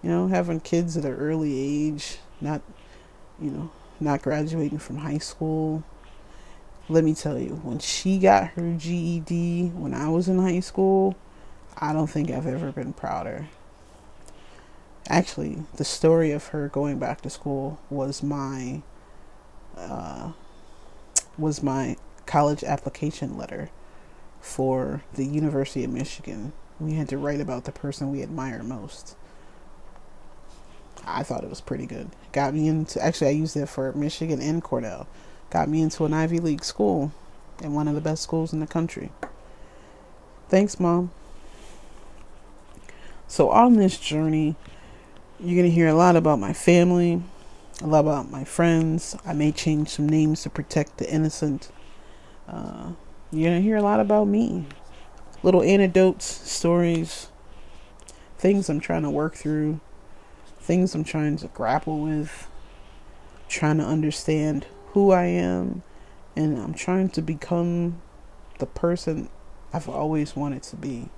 You 0.03 0.11
know, 0.11 0.27
having 0.29 0.61
kids 0.61 0.97
at 0.97 1.05
an 1.05 1.15
early 1.15 1.59
age, 1.59 2.19
not 2.41 2.62
you 3.41 3.51
know, 3.51 3.71
not 4.01 4.23
graduating 4.23 4.79
from 4.79 4.99
high 4.99 5.19
school, 5.19 5.85
let 6.88 7.05
me 7.05 7.14
tell 7.14 7.38
you, 7.38 7.61
when 7.62 7.79
she 7.79 8.18
got 8.18 8.49
her 8.49 8.75
GED 8.77 9.73
when 9.75 9.95
I 9.95 10.09
was 10.09 10.29
in 10.29 10.38
high 10.38 10.61
school, 10.61 11.16
I 11.77 11.92
don't 11.92 12.09
think 12.09 12.31
I've 12.31 12.47
ever 12.47 12.73
been 12.73 12.92
prouder. 12.92 13.49
Actually, 15.09 15.62
the 15.77 15.85
story 15.85 16.31
of 16.33 16.49
her 16.49 16.68
going 16.68 16.99
back 16.99 17.21
to 17.23 17.31
school 17.31 17.79
was 17.90 18.23
my 18.23 18.83
uh, 19.77 20.33
was 21.38 21.62
my 21.62 21.97
college 22.27 22.62
application 22.62 23.37
letter 23.37 23.71
for 24.40 25.03
the 25.14 25.25
University 25.25 25.85
of 25.85 25.90
Michigan. 25.90 26.53
We 26.79 26.95
had 26.95 27.09
to 27.09 27.18
write 27.18 27.40
about 27.40 27.64
the 27.64 27.73
person 27.73 28.11
we 28.11 28.23
admire 28.23 28.62
most. 28.62 29.16
I 31.07 31.23
thought 31.23 31.45
it 31.45 31.51
was 31.51 31.61
pretty 31.61 31.87
good. 31.87 32.11
Got 32.33 32.55
me 32.55 32.68
into 32.68 33.03
actually 33.03 33.29
I 33.29 33.31
used 33.31 33.57
it 33.57 33.68
for 33.68 33.92
Michigan 33.92 34.40
and 34.40 34.62
Cornell 34.62 35.07
got 35.53 35.69
me 35.69 35.83
into 35.83 36.07
an 36.07 36.15
Ivy 36.15 36.38
League 36.38 36.65
school 36.65 37.12
and 37.62 37.75
one 37.75 37.87
of 37.87 37.95
the 37.95 38.01
best 38.01 38.23
schools 38.23 38.55
in 38.55 38.61
the 38.61 38.67
country. 38.67 39.12
Thanks, 40.49 40.81
Mom. 40.81 41.11
So, 43.29 43.51
on 43.51 43.75
this 43.75 43.99
journey, 43.99 44.57
you're 45.38 45.57
going 45.57 45.69
to 45.69 45.75
hear 45.75 45.88
a 45.88 45.95
lot 45.95 46.17
about 46.17 46.38
my 46.38 46.55
family, 46.55 47.23
a 47.83 47.87
lot 47.87 48.01
about 48.01 48.31
my 48.31 48.45
friends. 48.45 49.15
I 49.27 49.35
may 49.35 49.53
change 49.53 49.91
some 49.91 50.09
names 50.09 50.43
to 50.43 50.51
protect 50.51 50.97
the 50.97 51.12
innocent. 51.12 51.71
Uh, 52.49 52.93
you're 53.31 53.51
going 53.51 53.61
to 53.61 53.62
hear 53.62 53.77
a 53.77 53.83
lot 53.83 54.01
about 54.01 54.29
me. 54.29 54.65
Little 55.43 55.62
anecdotes, 55.62 56.25
stories, 56.25 57.29
things 58.38 58.71
I'm 58.71 58.81
trying 58.81 59.03
to 59.03 59.11
work 59.11 59.35
through, 59.35 59.81
things 60.61 60.95
I'm 60.95 61.05
trying 61.05 61.37
to 61.38 61.49
grapple 61.49 62.01
with, 62.01 62.49
trying 63.49 63.77
to 63.79 63.85
understand 63.85 64.67
who 64.92 65.11
I 65.11 65.24
am 65.24 65.83
and 66.37 66.59
I'm 66.59 66.74
trying 66.74 67.09
to 67.11 67.22
become 67.22 68.00
the 68.59 68.66
person 68.66 69.28
I've 69.72 69.88
always 69.88 70.37
wanted 70.37 70.62
to 70.64 70.76
be. 70.76 71.09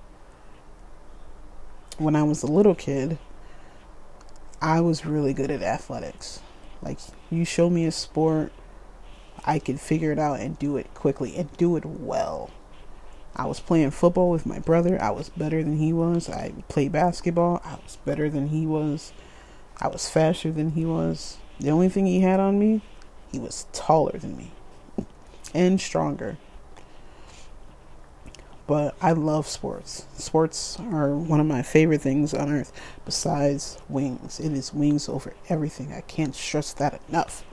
When 1.98 2.16
I 2.16 2.22
was 2.22 2.42
a 2.42 2.46
little 2.46 2.74
kid, 2.74 3.18
I 4.60 4.80
was 4.80 5.06
really 5.06 5.32
good 5.32 5.50
at 5.50 5.62
athletics. 5.62 6.40
Like, 6.82 6.98
you 7.30 7.44
show 7.44 7.70
me 7.70 7.87
a 7.87 7.92
sport, 7.92 8.52
I 9.44 9.58
could 9.58 9.80
figure 9.80 10.12
it 10.12 10.18
out 10.18 10.40
and 10.40 10.58
do 10.58 10.76
it 10.76 10.92
quickly 10.94 11.37
and 11.37 11.52
do 11.56 11.76
it 11.76 11.84
well. 11.84 12.50
I 13.37 13.46
was 13.46 13.60
playing 13.60 13.90
football 13.90 14.30
with 14.30 14.46
my 14.46 14.60
brother. 14.60 15.00
I 15.02 15.10
was 15.10 15.28
better 15.30 15.62
than 15.62 15.78
he 15.78 15.92
was. 15.92 16.28
I 16.28 16.52
played 16.68 16.92
basketball. 16.92 17.60
I 17.64 17.74
was 17.82 17.98
better 18.04 18.30
than 18.30 18.48
he 18.48 18.64
was. 18.66 19.12
I 19.80 19.88
was 19.88 20.08
faster 20.08 20.52
than 20.52 20.70
he 20.70 20.84
was. 20.84 21.38
The 21.58 21.70
only 21.70 21.88
thing 21.88 22.06
he 22.06 22.20
had 22.20 22.38
on 22.38 22.58
me 22.58 22.82
he 23.35 23.40
was 23.40 23.66
taller 23.73 24.16
than 24.16 24.37
me 24.37 24.53
and 25.53 25.81
stronger. 25.81 26.37
But 28.66 28.94
I 29.03 29.12
love 29.12 29.49
sports. 29.49 30.07
Sports 30.16 30.79
are 30.79 31.14
one 31.14 31.40
of 31.40 31.47
my 31.47 31.62
favorite 31.62 32.01
things 32.01 32.33
on 32.33 32.51
earth 32.51 32.73
besides 33.05 33.77
wings. 33.88 34.38
It 34.38 34.53
is 34.53 34.73
wings 34.73 35.09
over 35.09 35.35
everything. 35.49 35.92
I 35.92 36.01
can't 36.03 36.35
stress 36.35 36.73
that 36.75 37.01
enough. 37.09 37.44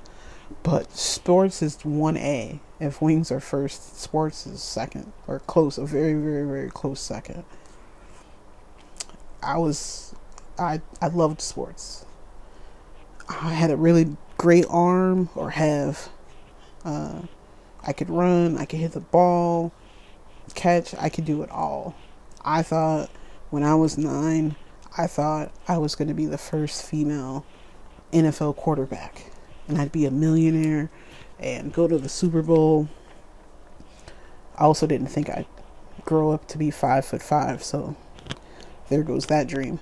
But 0.62 0.92
sports 0.92 1.64
is 1.64 1.78
1A. 1.78 2.60
If 2.80 3.02
wings 3.02 3.32
are 3.32 3.40
first, 3.40 4.00
sports 4.00 4.46
is 4.46 4.62
second 4.62 5.12
or 5.28 5.40
close, 5.40 5.78
a 5.78 5.86
very 5.86 6.14
very 6.14 6.46
very 6.46 6.70
close 6.70 7.00
second. 7.00 7.44
I 9.42 9.58
was 9.58 10.14
I 10.60 10.82
I 11.02 11.08
loved 11.08 11.42
sports. 11.42 12.06
I 13.28 13.54
had 13.54 13.72
a 13.72 13.78
really 13.78 14.16
great 14.42 14.66
arm 14.72 15.30
or 15.36 15.52
have. 15.52 16.10
Uh, 16.84 17.22
I 17.86 17.94
could 17.94 18.10
run, 18.10 18.58
I 18.58 18.66
could 18.66 18.80
hit 18.80 18.94
the 18.94 19.00
ball, 19.00 19.72
catch, 20.56 20.96
I 20.96 21.10
could 21.10 21.26
do 21.26 21.44
it 21.44 21.52
all. 21.52 21.96
I 22.44 22.64
thought 22.64 23.12
when 23.52 23.62
I 23.62 23.76
was 23.76 24.00
nine, 24.00 24.56
I 24.98 25.06
thought 25.06 25.52
I 25.68 25.78
was 25.78 25.94
going 25.94 26.08
to 26.08 26.16
be 26.16 26.26
the 26.26 26.40
first 26.40 26.84
female 26.84 27.46
NFL 28.12 28.56
quarterback. 28.56 29.32
And 29.68 29.80
I'd 29.80 29.92
be 29.92 30.08
a 30.08 30.12
millionaire 30.12 30.90
and 31.40 31.72
go 31.72 31.88
to 31.88 32.00
the 32.00 32.10
Super 32.10 32.42
Bowl. 32.42 32.90
I 34.58 34.64
also 34.64 34.88
didn't 34.88 35.10
think 35.10 35.30
I'd 35.30 35.46
grow 36.04 36.32
up 36.32 36.48
to 36.48 36.58
be 36.58 36.72
five 36.72 37.06
foot 37.06 37.22
five. 37.22 37.64
So 37.64 37.96
there 38.90 39.04
goes 39.04 39.28
that 39.28 39.48
dream. 39.48 39.80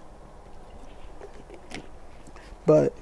But 2.65 2.93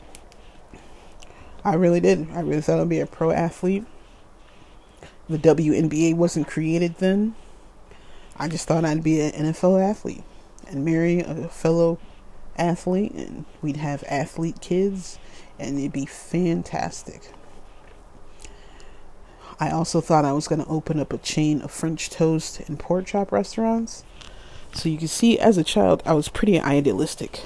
I 1.64 1.76
really 1.76 2.00
did. 2.00 2.30
I 2.32 2.42
really 2.42 2.62
thought 2.62 2.80
I'd 2.80 2.90
be 2.90 3.00
a 3.00 3.06
pro 3.06 3.32
athlete. 3.32 3.86
The 5.30 5.38
WNBA 5.38 6.16
wasn't 6.16 6.48
created 6.48 6.96
then. 7.00 7.36
I 8.38 8.48
just 8.48 8.68
thought 8.68 8.86
I'd 8.86 9.04
be 9.04 9.20
an 9.20 9.32
NFL 9.32 9.84
athlete 9.84 10.24
and 10.70 10.86
marry 10.86 11.20
a 11.20 11.50
fellow 11.50 12.00
athlete, 12.58 13.14
and 13.14 13.46
we'd 13.62 13.78
have 13.78 14.04
athlete 14.08 14.62
kids, 14.62 15.20
and 15.60 15.78
it'd 15.78 15.92
be 15.92 16.06
fantastic. 16.06 17.32
I 19.60 19.72
also 19.72 20.02
thought 20.02 20.24
I 20.24 20.34
was 20.34 20.48
going 20.48 20.64
to 20.64 20.68
open 20.68 21.00
up 21.00 21.12
a 21.12 21.18
chain 21.18 21.62
of 21.62 21.72
French 21.72 22.10
toast 22.10 22.60
and 22.68 22.78
pork 22.78 23.08
chop 23.08 23.32
restaurants. 23.32 24.04
So 24.74 24.88
you 24.88 24.98
can 24.98 25.08
see, 25.08 25.40
as 25.40 25.58
a 25.58 25.64
child, 25.64 26.04
I 26.06 26.14
was 26.14 26.30
pretty 26.30 26.60
idealistic. 26.60 27.46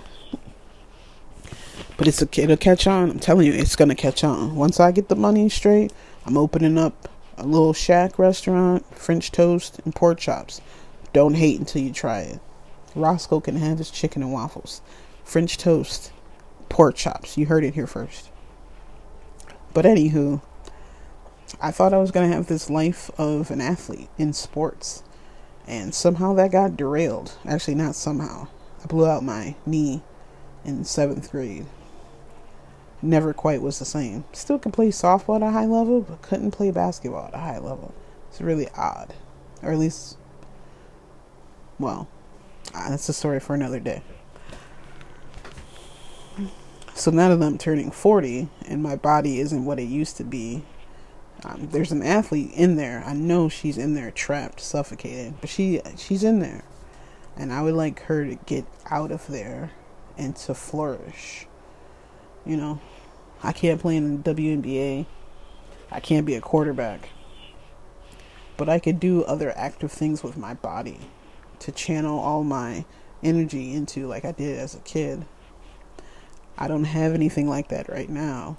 But 2.02 2.08
it's 2.08 2.22
a, 2.24 2.42
it'll 2.42 2.58
catch 2.58 2.88
on. 2.88 3.12
I'm 3.12 3.20
telling 3.20 3.46
you, 3.46 3.54
it's 3.54 3.76
gonna 3.76 3.94
catch 3.94 4.24
on. 4.24 4.56
Once 4.56 4.80
I 4.80 4.92
get 4.92 5.08
the 5.08 5.16
money 5.16 5.48
straight, 5.50 5.94
I'm 6.26 6.36
opening 6.36 6.76
up 6.76 7.08
a 7.38 7.46
little 7.46 7.74
shack 7.74 8.18
restaurant, 8.18 8.84
French 8.98 9.32
toast 9.32 9.78
and 9.86 9.94
pork 9.94 10.18
chops. 10.18 10.62
Don't 11.14 11.36
hate 11.36 11.60
until 11.60 11.84
you 11.84 11.94
try 11.94 12.22
it. 12.22 12.40
Roscoe 12.96 13.40
can 13.40 13.56
have 13.56 13.78
his 13.78 13.92
chicken 13.92 14.24
and 14.24 14.34
waffles, 14.34 14.82
French 15.24 15.60
toast, 15.60 16.12
pork 16.70 16.96
chops. 16.96 17.38
You 17.38 17.46
heard 17.46 17.64
it 17.64 17.76
here 17.76 17.86
first. 17.86 18.32
But 19.72 19.86
anywho, 19.86 20.42
I 21.62 21.70
thought 21.70 21.94
I 21.94 22.00
was 22.00 22.10
gonna 22.10 22.34
have 22.34 22.48
this 22.48 22.68
life 22.68 23.12
of 23.20 23.52
an 23.52 23.62
athlete 23.62 24.10
in 24.18 24.34
sports, 24.34 25.04
and 25.68 25.94
somehow 25.94 26.34
that 26.34 26.52
got 26.52 26.76
derailed. 26.76 27.38
Actually, 27.46 27.76
not 27.76 27.94
somehow. 27.94 28.48
I 28.84 28.88
blew 28.88 29.06
out 29.06 29.24
my 29.24 29.54
knee 29.68 30.02
in 30.66 30.84
seventh 30.84 31.30
grade. 31.30 31.68
Never 33.02 33.34
quite 33.34 33.62
was 33.62 33.80
the 33.80 33.86
same. 33.86 34.26
Still 34.32 34.60
could 34.60 34.74
play 34.74 34.90
softball 34.90 35.38
at 35.38 35.44
a 35.44 35.52
high 35.52 35.66
level, 35.66 36.02
but 36.02 36.22
couldn't 36.22 36.52
play 36.52 36.72
basketball 36.72 37.28
at 37.28 37.34
a 37.34 37.40
high 37.40 37.58
level. 37.58 37.94
It's 38.30 38.42
really 38.42 38.70
odd, 38.76 39.14
or 39.62 39.72
at 39.72 39.80
least, 39.80 40.18
well, 41.80 42.08
Ah, 42.74 42.88
that's 42.90 43.10
a 43.10 43.14
story 43.14 43.40
for 43.40 43.54
another 43.54 43.80
day. 43.80 44.02
So 46.94 47.12
now 47.12 47.36
that 47.36 47.46
I'm 47.46 47.58
turning 47.58 47.92
40 47.92 48.48
and 48.66 48.82
my 48.82 48.96
body 48.96 49.40
isn't 49.40 49.66
what 49.66 49.80
it 49.80 49.84
used 49.84 50.18
to 50.18 50.24
be, 50.24 50.64
um, 51.44 51.70
there's 51.72 51.92
an 51.92 52.04
athlete 52.04 52.52
in 52.54 52.76
there. 52.76 53.04
I 53.06 53.14
know 53.14 53.50
she's 53.50 53.78
in 53.78 53.96
there 53.96 54.12
trapped, 54.12 54.62
suffocated, 54.62 55.42
but 55.42 55.50
she 55.50 55.82
she's 55.98 56.24
in 56.24 56.40
there, 56.40 56.64
and 57.36 57.52
I 57.52 57.64
would 57.64 57.74
like 57.74 58.02
her 58.04 58.26
to 58.26 58.36
get 58.36 58.66
out 58.90 59.12
of 59.12 59.28
there 59.28 59.72
and 60.18 60.36
to 60.38 60.54
flourish. 60.54 61.48
You 62.46 62.58
know, 62.58 62.80
I 63.44 63.52
can't 63.52 63.82
play 63.82 63.98
in 63.98 64.22
the 64.22 64.34
WNBA. 64.34 65.06
I 65.92 66.00
can't 66.00 66.26
be 66.26 66.36
a 66.36 66.42
quarterback, 66.42 67.10
but 68.56 68.70
I 68.70 68.80
could 68.80 69.00
do 69.00 69.24
other 69.24 69.52
active 69.58 69.92
things 69.92 70.24
with 70.24 70.38
my 70.38 70.54
body 70.54 71.00
to 71.60 71.72
channel 71.72 72.20
all 72.20 72.44
my 72.44 72.86
energy 73.24 73.74
into 73.74 74.08
like 74.08 74.24
I 74.24 74.32
did 74.32 74.58
as 74.58 74.74
a 74.76 74.80
kid. 74.80 75.26
I 76.58 76.68
don't 76.68 76.86
have 76.86 77.14
anything 77.14 77.50
like 77.50 77.70
that 77.70 77.90
right 77.90 78.10
now. 78.10 78.58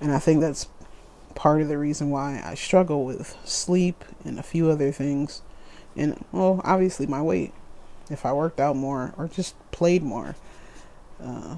And 0.00 0.12
I 0.12 0.18
think 0.18 0.40
that's 0.40 0.68
part 1.34 1.60
of 1.60 1.68
the 1.68 1.78
reason 1.78 2.10
why 2.10 2.40
I 2.44 2.54
struggle 2.54 3.04
with 3.04 3.36
sleep 3.44 4.04
and 4.24 4.38
a 4.38 4.42
few 4.42 4.70
other 4.70 4.92
things. 4.92 5.42
And, 5.96 6.24
well, 6.32 6.60
obviously 6.64 7.06
my 7.06 7.22
weight. 7.22 7.52
If 8.10 8.24
I 8.24 8.32
worked 8.32 8.60
out 8.60 8.76
more 8.76 9.12
or 9.16 9.26
just 9.26 9.56
played 9.72 10.02
more, 10.02 10.36
uh, 11.22 11.56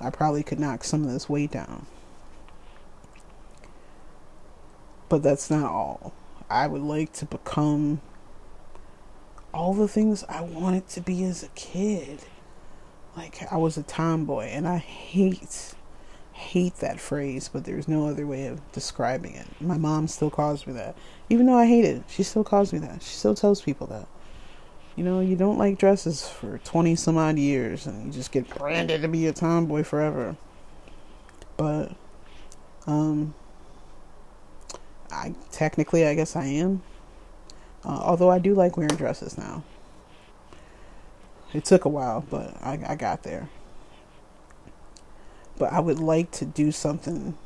I 0.00 0.10
probably 0.10 0.42
could 0.42 0.60
knock 0.60 0.84
some 0.84 1.04
of 1.04 1.10
this 1.10 1.28
weight 1.28 1.50
down. 1.50 1.86
But 5.08 5.22
that's 5.22 5.50
not 5.50 5.70
all. 5.70 6.12
I 6.50 6.66
would 6.66 6.82
like 6.82 7.12
to 7.14 7.24
become 7.24 8.00
all 9.52 9.74
the 9.74 9.88
things 9.88 10.24
I 10.28 10.42
wanted 10.42 10.88
to 10.90 11.00
be 11.00 11.24
as 11.24 11.42
a 11.42 11.48
kid. 11.48 12.20
Like 13.16 13.50
I 13.50 13.56
was 13.56 13.76
a 13.76 13.82
tomboy 13.82 14.44
and 14.44 14.68
I 14.68 14.78
hate 14.78 15.74
hate 16.32 16.76
that 16.76 17.00
phrase, 17.00 17.50
but 17.52 17.64
there's 17.64 17.88
no 17.88 18.06
other 18.06 18.24
way 18.24 18.46
of 18.46 18.60
describing 18.70 19.34
it. 19.34 19.46
My 19.60 19.76
mom 19.76 20.06
still 20.06 20.30
calls 20.30 20.66
me 20.66 20.72
that. 20.74 20.96
Even 21.28 21.46
though 21.46 21.56
I 21.58 21.66
hate 21.66 21.84
it, 21.84 22.04
she 22.08 22.22
still 22.22 22.44
calls 22.44 22.72
me 22.72 22.78
that. 22.78 23.02
She 23.02 23.16
still 23.16 23.34
tells 23.34 23.60
people 23.60 23.88
that. 23.88 24.06
You 24.98 25.04
know, 25.04 25.20
you 25.20 25.36
don't 25.36 25.58
like 25.58 25.78
dresses 25.78 26.28
for 26.28 26.58
20 26.58 26.96
some 26.96 27.16
odd 27.16 27.38
years 27.38 27.86
and 27.86 28.04
you 28.04 28.10
just 28.10 28.32
get 28.32 28.50
branded 28.50 29.02
to 29.02 29.08
be 29.08 29.28
a 29.28 29.32
tomboy 29.32 29.84
forever. 29.84 30.36
But 31.56 31.92
um 32.84 33.32
I 35.12 35.36
technically 35.52 36.04
I 36.04 36.16
guess 36.16 36.34
I 36.34 36.46
am 36.46 36.82
uh, 37.84 38.00
although 38.02 38.28
I 38.28 38.40
do 38.40 38.54
like 38.54 38.76
wearing 38.76 38.96
dresses 38.96 39.38
now. 39.38 39.62
It 41.52 41.64
took 41.64 41.84
a 41.84 41.88
while, 41.88 42.24
but 42.28 42.56
I, 42.60 42.80
I 42.84 42.96
got 42.96 43.22
there. 43.22 43.48
But 45.56 45.72
I 45.72 45.78
would 45.78 46.00
like 46.00 46.32
to 46.32 46.44
do 46.44 46.72
something 46.72 47.38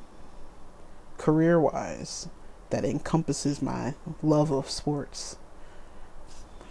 career 1.19 1.61
wise 1.61 2.31
that 2.71 2.87
encompasses 2.87 3.61
my 3.61 3.93
love 4.23 4.51
of 4.51 4.71
sports. 4.71 5.37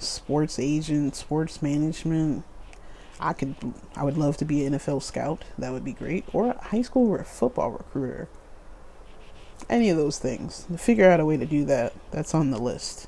Sports 0.02 0.60
agent, 0.60 1.16
sports 1.16 1.62
management. 1.62 2.44
I 3.20 3.34
could 3.34 3.56
I 3.96 4.04
would 4.04 4.18
love 4.18 4.38
to 4.38 4.46
be 4.46 4.66
an 4.66 4.74
NFL 4.74 5.04
scout. 5.04 5.44
That 5.58 5.72
would 5.72 5.86
be 5.86 5.94
great. 5.94 6.26
Or 6.34 6.52
a 6.52 6.64
high 6.64 6.82
school 6.82 7.16
football 7.24 7.72
recruiter. 7.72 8.28
Any 9.70 9.90
of 9.90 9.98
those 9.98 10.18
things. 10.18 10.66
Figure 10.78 11.10
out 11.10 11.20
a 11.20 11.26
way 11.26 11.38
to 11.38 11.46
do 11.46 11.66
that. 11.66 11.94
That's 12.12 12.34
on 12.34 12.52
the 12.52 12.60
list. 12.60 13.08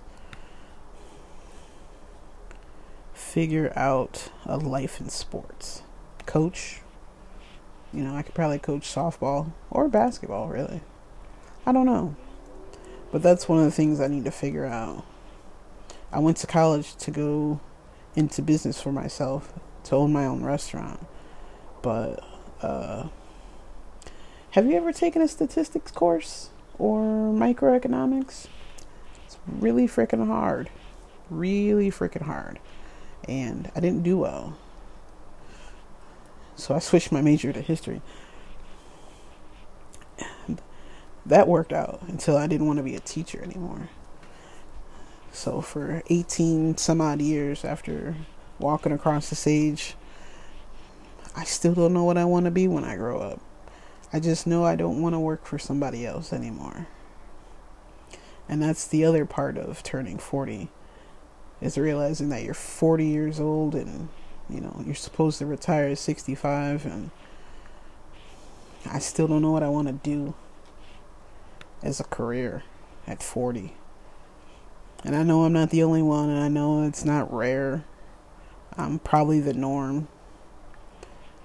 figure 3.33 3.73
out 3.75 4.29
a 4.45 4.57
life 4.57 5.01
in 5.01 5.09
sports. 5.09 5.81
Coach. 6.27 6.81
You 7.91 8.03
know, 8.03 8.15
I 8.15 8.21
could 8.21 8.35
probably 8.35 8.59
coach 8.59 8.83
softball 8.83 9.53
or 9.71 9.89
basketball, 9.89 10.49
really. 10.49 10.81
I 11.65 11.71
don't 11.71 11.87
know. 11.87 12.15
But 13.11 13.23
that's 13.23 13.49
one 13.49 13.57
of 13.57 13.65
the 13.65 13.71
things 13.71 13.99
I 13.99 14.07
need 14.07 14.25
to 14.25 14.31
figure 14.31 14.67
out. 14.67 15.03
I 16.13 16.19
went 16.19 16.37
to 16.37 16.47
college 16.47 16.95
to 16.97 17.11
go 17.11 17.59
into 18.15 18.41
business 18.41 18.81
for 18.81 18.91
myself, 18.91 19.53
to 19.85 19.95
own 19.95 20.13
my 20.13 20.25
own 20.25 20.43
restaurant. 20.43 21.05
But, 21.81 22.23
uh, 22.61 23.07
have 24.51 24.65
you 24.67 24.77
ever 24.77 24.93
taken 24.93 25.21
a 25.21 25.27
statistics 25.27 25.91
course 25.91 26.49
or 26.77 27.01
microeconomics? 27.01 28.47
It's 29.25 29.37
really 29.47 29.87
freaking 29.87 30.27
hard. 30.27 30.69
Really 31.29 31.89
freaking 31.89 32.21
hard 32.21 32.59
and 33.27 33.71
I 33.75 33.79
didn't 33.79 34.03
do 34.03 34.17
well. 34.17 34.57
So 36.55 36.75
I 36.75 36.79
switched 36.79 37.11
my 37.11 37.21
major 37.21 37.51
to 37.51 37.61
history. 37.61 38.01
And 40.47 40.61
that 41.25 41.47
worked 41.47 41.73
out 41.73 42.01
until 42.07 42.37
I 42.37 42.47
didn't 42.47 42.67
want 42.67 42.77
to 42.77 42.83
be 42.83 42.95
a 42.95 42.99
teacher 42.99 43.41
anymore. 43.41 43.89
So 45.33 45.61
for 45.61 46.03
18 46.09 46.77
some 46.77 47.01
odd 47.01 47.19
years 47.19 47.65
after 47.65 48.15
walking 48.59 48.91
across 48.91 49.29
the 49.29 49.35
stage, 49.35 49.95
I 51.35 51.43
still 51.43 51.73
don't 51.73 51.91
know 51.91 52.03
what 52.03 52.19
I 52.19 52.23
want 52.23 52.45
to 52.45 52.51
be 52.51 52.67
when 52.67 52.85
I 52.85 52.95
grow 52.95 53.19
up. 53.19 53.41
I 54.13 54.19
just 54.19 54.45
know 54.45 54.63
I 54.63 54.75
don't 54.75 55.01
want 55.01 55.15
to 55.15 55.19
work 55.19 55.45
for 55.45 55.57
somebody 55.57 56.05
else 56.05 56.31
anymore. 56.31 56.87
And 58.47 58.61
that's 58.61 58.87
the 58.87 59.03
other 59.03 59.25
part 59.25 59.57
of 59.57 59.81
turning 59.81 60.19
40 60.19 60.69
is 61.59 61.79
realizing 61.79 62.29
that 62.29 62.43
you're 62.43 62.53
40 62.53 63.05
years 63.05 63.39
old 63.39 63.73
and 63.73 64.09
you 64.49 64.61
know 64.61 64.83
you're 64.85 64.93
supposed 64.93 65.39
to 65.39 65.45
retire 65.45 65.87
at 65.87 65.97
65 65.97 66.85
and 66.85 67.09
I 68.85 68.99
still 68.99 69.27
don't 69.27 69.41
know 69.41 69.51
what 69.51 69.63
I 69.63 69.69
want 69.69 69.87
to 69.87 69.93
do 69.93 70.35
as 71.81 71.99
a 71.99 72.03
career 72.03 72.63
at 73.07 73.23
40. 73.23 73.73
And 75.03 75.15
I 75.15 75.23
know 75.23 75.43
I'm 75.43 75.53
not 75.53 75.69
the 75.69 75.83
only 75.83 76.01
one 76.01 76.29
and 76.29 76.39
I 76.39 76.47
know 76.47 76.83
it's 76.83 77.03
not 77.03 77.33
rare. 77.33 77.83
I'm 78.77 78.99
probably 78.99 79.39
the 79.39 79.53
norm. 79.53 80.07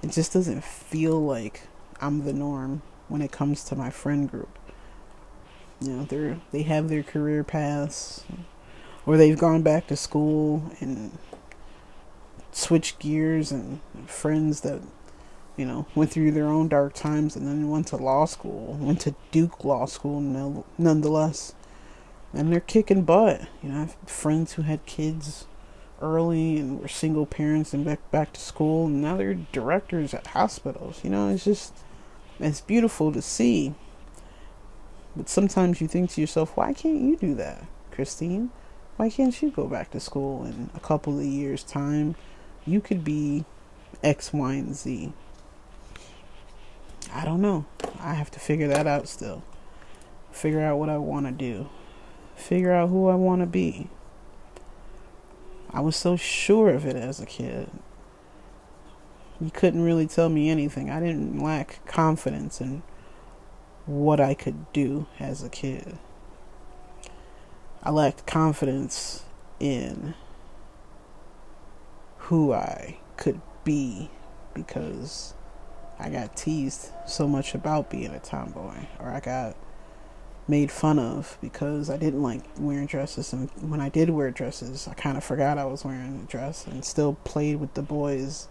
It 0.03 0.13
just 0.13 0.33
doesn't 0.33 0.63
feel 0.65 1.21
like 1.21 1.63
I'm 2.01 2.25
the 2.25 2.33
norm 2.33 2.83
when 3.09 3.21
it 3.21 3.33
comes 3.33 3.65
to 3.65 3.77
my 3.77 3.91
friend 3.91 4.31
group. 4.31 4.57
You 5.81 5.89
know, 5.89 6.05
they're 6.05 6.39
they 6.53 6.63
have 6.63 6.89
their 6.89 7.03
career 7.03 7.43
paths 7.45 8.25
or 9.07 9.17
they've 9.17 9.39
gone 9.39 9.63
back 9.63 9.87
to 9.89 9.97
school 9.97 10.71
and 10.81 11.19
switched 12.53 12.99
gears 12.99 13.51
and 13.51 13.81
friends 14.07 14.61
that 14.61 14.81
you 15.57 15.65
know 15.65 15.87
went 15.95 16.11
through 16.11 16.33
their 16.33 16.49
own 16.49 16.69
dark 16.69 16.95
times 16.95 17.37
and 17.37 17.47
then 17.47 17.71
went 17.71 17.87
to 17.87 17.97
law 17.97 18.25
school 18.25 18.77
went 18.81 19.01
to 19.01 19.15
duke 19.31 19.65
law 19.65 19.87
school 19.87 20.21
nonetheless 20.77 21.55
and 22.33 22.53
they're 22.53 22.61
kicking 22.61 23.03
butt. 23.03 23.43
You 23.63 23.71
know, 23.71 23.77
I 23.77 23.81
have 23.81 23.97
friends 24.07 24.55
who 24.55 24.63
had 24.63 24.85
kids 24.87 25.47
early 26.01 26.59
and 26.59 26.81
were 26.81 26.89
single 26.89 27.27
parents 27.27 27.75
and 27.75 27.85
back 27.85 28.11
back 28.11 28.33
to 28.35 28.41
school, 28.41 28.87
and 28.87 29.03
now 29.03 29.17
they're 29.17 29.35
directors 29.35 30.15
at 30.15 30.29
hospitals. 30.29 31.03
You 31.03 31.11
know, 31.11 31.29
it's 31.29 31.45
just 31.45 31.75
it's 32.39 32.61
beautiful 32.61 33.13
to 33.13 33.23
see. 33.23 33.75
But 35.17 35.29
sometimes 35.29 35.81
you 35.81 35.89
think 35.89 36.11
to 36.11 36.21
yourself, 36.21 36.57
why 36.57 36.73
can't 36.73 37.01
you 37.01 37.17
do 37.17 37.35
that, 37.35 37.65
Christine? 37.91 38.51
Why 38.97 39.11
can't 39.11 39.41
you 39.43 39.51
go 39.51 39.67
back 39.67 39.91
to 39.93 40.01
school 40.01 40.45
in 40.45 40.71
a 40.75 40.81
couple 40.81 41.19
of 41.19 41.25
years' 41.25 41.65
time? 41.65 42.15
You 42.67 42.81
could 42.81 43.03
be 43.03 43.45
X, 44.03 44.33
Y, 44.33 44.55
and 44.55 44.77
Z. 44.77 45.13
I 47.13 47.25
don't 47.25 47.41
know. 47.41 47.65
I 48.01 48.15
have 48.15 48.31
to 48.33 48.41
figure 48.41 48.69
that 48.69 48.87
out 48.87 49.09
still. 49.09 49.43
Figure 50.31 50.61
out 50.61 50.79
what 50.79 50.89
I 50.89 50.99
want 50.99 51.27
to 51.27 51.33
do. 51.33 51.69
Figure 52.39 52.73
out 52.73 52.89
who 52.89 53.09
I 53.09 53.17
want 53.17 53.43
to 53.43 53.47
be. 53.47 53.91
I 55.71 55.81
was 55.81 55.97
so 55.97 56.17
sure 56.17 56.71
of 56.71 56.87
it 56.87 56.97
as 56.97 57.21
a 57.21 57.27
kid. 57.27 57.69
You 59.41 59.51
couldn't 59.51 59.83
really 59.83 60.07
tell 60.07 60.29
me 60.29 60.49
anything. 60.49 60.89
I 60.89 61.01
didn't 61.01 61.43
lack 61.43 61.85
confidence 61.85 62.61
in 62.61 62.83
what 63.87 64.21
I 64.21 64.35
could 64.35 64.73
do 64.73 65.07
as 65.19 65.43
a 65.43 65.49
kid. 65.49 65.99
I 67.83 67.91
lacked 67.91 68.27
confidence 68.27 69.25
in 69.61 70.15
who 72.19 72.53
I 72.53 72.99
could 73.17 73.41
be 73.65 74.11
because 74.55 75.35
I 75.99 76.09
got 76.09 76.37
teased 76.37 76.91
so 77.07 77.27
much 77.27 77.55
about 77.55 77.91
being 77.91 78.13
a 78.13 78.21
tomboy, 78.21 78.87
or 79.01 79.11
I 79.11 79.21
got 79.21 79.57
made 80.49 80.73
fun 80.73 80.99
of 80.99 81.37
because 81.41 81.91
I 81.91 81.99
didn't 81.99 82.23
like 82.23 82.43
wearing 82.59 82.87
dresses. 82.87 83.33
And 83.33 83.51
when 83.61 83.81
I 83.81 83.91
did 83.91 84.11
wear 84.11 84.31
dresses, 84.31 84.89
I 84.89 84.95
kind 84.95 85.17
of 85.17 85.23
forgot 85.23 85.59
I 85.59 85.67
was 85.67 85.85
wearing 85.85 86.27
a 86.27 86.31
dress 86.31 86.67
and 86.67 86.85
still 86.85 87.15
played 87.25 87.61
with 87.61 87.75
the 87.75 87.83
boys 87.83 88.49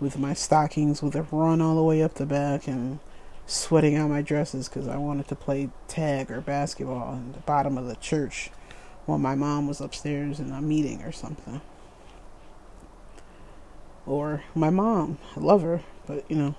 with 0.00 0.18
my 0.18 0.34
stockings 0.34 1.02
with 1.02 1.14
a 1.14 1.22
run 1.22 1.60
all 1.60 1.76
the 1.76 1.82
way 1.82 2.02
up 2.02 2.14
the 2.14 2.26
back 2.26 2.66
and 2.66 2.98
sweating 3.46 3.96
out 3.96 4.10
my 4.10 4.22
dresses 4.22 4.68
because 4.68 4.88
I 4.88 4.96
wanted 4.96 5.28
to 5.28 5.34
play 5.34 5.70
tag 5.88 6.30
or 6.30 6.40
basketball 6.40 7.14
in 7.14 7.32
the 7.32 7.40
bottom 7.40 7.76
of 7.76 7.86
the 7.86 7.96
church 7.96 8.50
while 9.06 9.18
my 9.18 9.34
mom 9.34 9.66
was 9.66 9.80
upstairs 9.80 10.40
in 10.40 10.50
a 10.50 10.62
meeting 10.62 11.02
or 11.02 11.12
something. 11.12 11.60
Or 14.06 14.44
my 14.54 14.70
mom, 14.70 15.18
I 15.36 15.40
love 15.40 15.62
her, 15.62 15.82
but 16.06 16.24
you 16.30 16.36
know, 16.36 16.54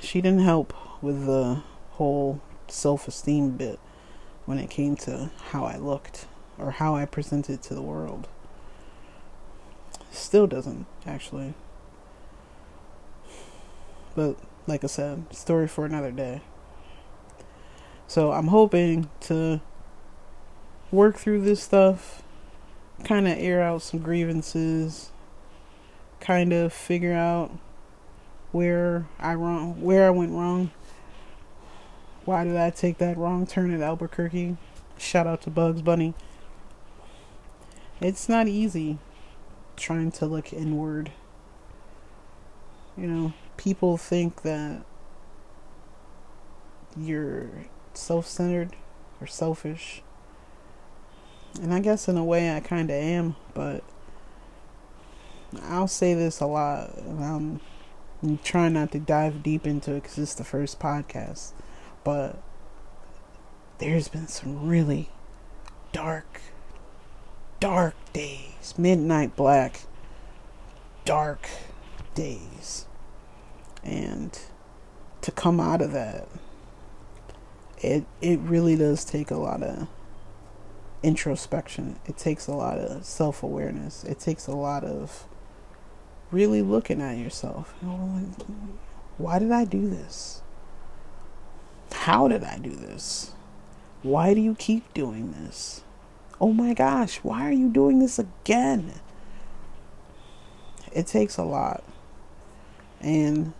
she 0.00 0.20
didn't 0.20 0.40
help 0.40 0.74
with 1.02 1.26
the 1.26 1.62
whole 1.92 2.40
self 2.72 3.06
esteem 3.06 3.50
bit 3.50 3.78
when 4.46 4.58
it 4.58 4.70
came 4.70 4.96
to 4.96 5.30
how 5.50 5.64
I 5.64 5.76
looked 5.76 6.26
or 6.58 6.72
how 6.72 6.94
I 6.94 7.04
presented 7.04 7.62
to 7.62 7.74
the 7.74 7.82
world. 7.82 8.28
Still 10.10 10.46
doesn't, 10.46 10.86
actually. 11.06 11.54
But, 14.14 14.36
like 14.66 14.84
I 14.84 14.88
said, 14.88 15.34
story 15.34 15.66
for 15.68 15.84
another 15.84 16.10
day. 16.10 16.42
So 18.06 18.32
I'm 18.32 18.48
hoping 18.48 19.08
to 19.22 19.60
work 20.90 21.16
through 21.16 21.40
this 21.40 21.62
stuff, 21.62 22.22
kind 23.04 23.26
of 23.26 23.38
air 23.38 23.62
out 23.62 23.80
some 23.80 24.00
grievances, 24.00 25.10
kind 26.20 26.52
of 26.52 26.72
figure 26.72 27.14
out 27.14 27.50
where 28.52 29.06
I 29.18 29.34
wrong 29.34 29.80
where 29.80 30.06
I 30.06 30.10
went 30.10 30.32
wrong. 30.32 30.70
Why 32.24 32.44
did 32.44 32.56
I 32.56 32.70
take 32.70 32.98
that 32.98 33.16
wrong 33.16 33.46
turn 33.46 33.74
at 33.74 33.80
Albuquerque? 33.80 34.56
Shout 34.96 35.26
out 35.26 35.42
to 35.42 35.50
Bugs 35.50 35.82
Bunny. 35.82 36.14
It's 38.00 38.28
not 38.28 38.48
easy 38.48 38.98
trying 39.76 40.12
to 40.12 40.26
look 40.26 40.52
inward. 40.52 41.10
You 42.96 43.06
know, 43.06 43.32
people 43.56 43.96
think 43.96 44.42
that 44.42 44.84
you're 46.96 47.48
self 47.94 48.26
centered 48.26 48.76
or 49.20 49.26
selfish. 49.26 50.02
And 51.60 51.72
I 51.72 51.80
guess 51.80 52.08
in 52.08 52.16
a 52.16 52.24
way 52.24 52.54
I 52.54 52.60
kind 52.60 52.90
of 52.90 52.96
am, 52.96 53.36
but 53.54 53.82
I'll 55.64 55.88
say 55.88 56.14
this 56.14 56.40
a 56.40 56.46
lot. 56.46 56.90
I'm 56.98 57.60
trying 58.42 58.72
not 58.74 58.92
to 58.92 58.98
dive 58.98 59.42
deep 59.42 59.66
into 59.66 59.92
it 59.92 60.02
because 60.02 60.18
it's 60.18 60.34
the 60.34 60.44
first 60.44 60.78
podcast, 60.80 61.52
but 62.04 62.40
there's 63.78 64.08
been 64.08 64.28
some 64.28 64.66
really 64.68 65.08
dark, 65.92 66.40
dark 67.60 67.94
days, 68.12 68.74
midnight 68.76 69.36
black, 69.36 69.82
dark 71.04 71.48
days, 72.14 72.86
and 73.82 74.38
to 75.20 75.30
come 75.30 75.60
out 75.60 75.80
of 75.80 75.92
that, 75.92 76.28
it 77.78 78.04
it 78.20 78.38
really 78.40 78.76
does 78.76 79.04
take 79.04 79.30
a 79.30 79.36
lot 79.36 79.62
of 79.62 79.88
introspection. 81.02 81.98
It 82.06 82.16
takes 82.16 82.46
a 82.46 82.52
lot 82.52 82.78
of 82.78 83.04
self 83.04 83.42
awareness. 83.42 84.04
It 84.04 84.18
takes 84.18 84.46
a 84.46 84.52
lot 84.52 84.84
of 84.84 85.26
really 86.30 86.62
looking 86.62 87.00
at 87.00 87.18
yourself. 87.18 87.74
Why 89.18 89.38
did 89.38 89.50
I 89.52 89.64
do 89.64 89.88
this? 89.88 90.41
How 91.92 92.28
did 92.28 92.44
I 92.44 92.58
do 92.58 92.70
this? 92.70 93.32
Why 94.02 94.34
do 94.34 94.40
you 94.40 94.54
keep 94.54 94.92
doing 94.94 95.32
this? 95.32 95.82
Oh 96.40 96.52
my 96.52 96.74
gosh, 96.74 97.18
why 97.18 97.46
are 97.46 97.52
you 97.52 97.68
doing 97.68 98.00
this 98.00 98.18
again? 98.18 98.94
It 100.92 101.06
takes 101.06 101.36
a 101.36 101.44
lot. 101.44 101.84
And 103.00 103.52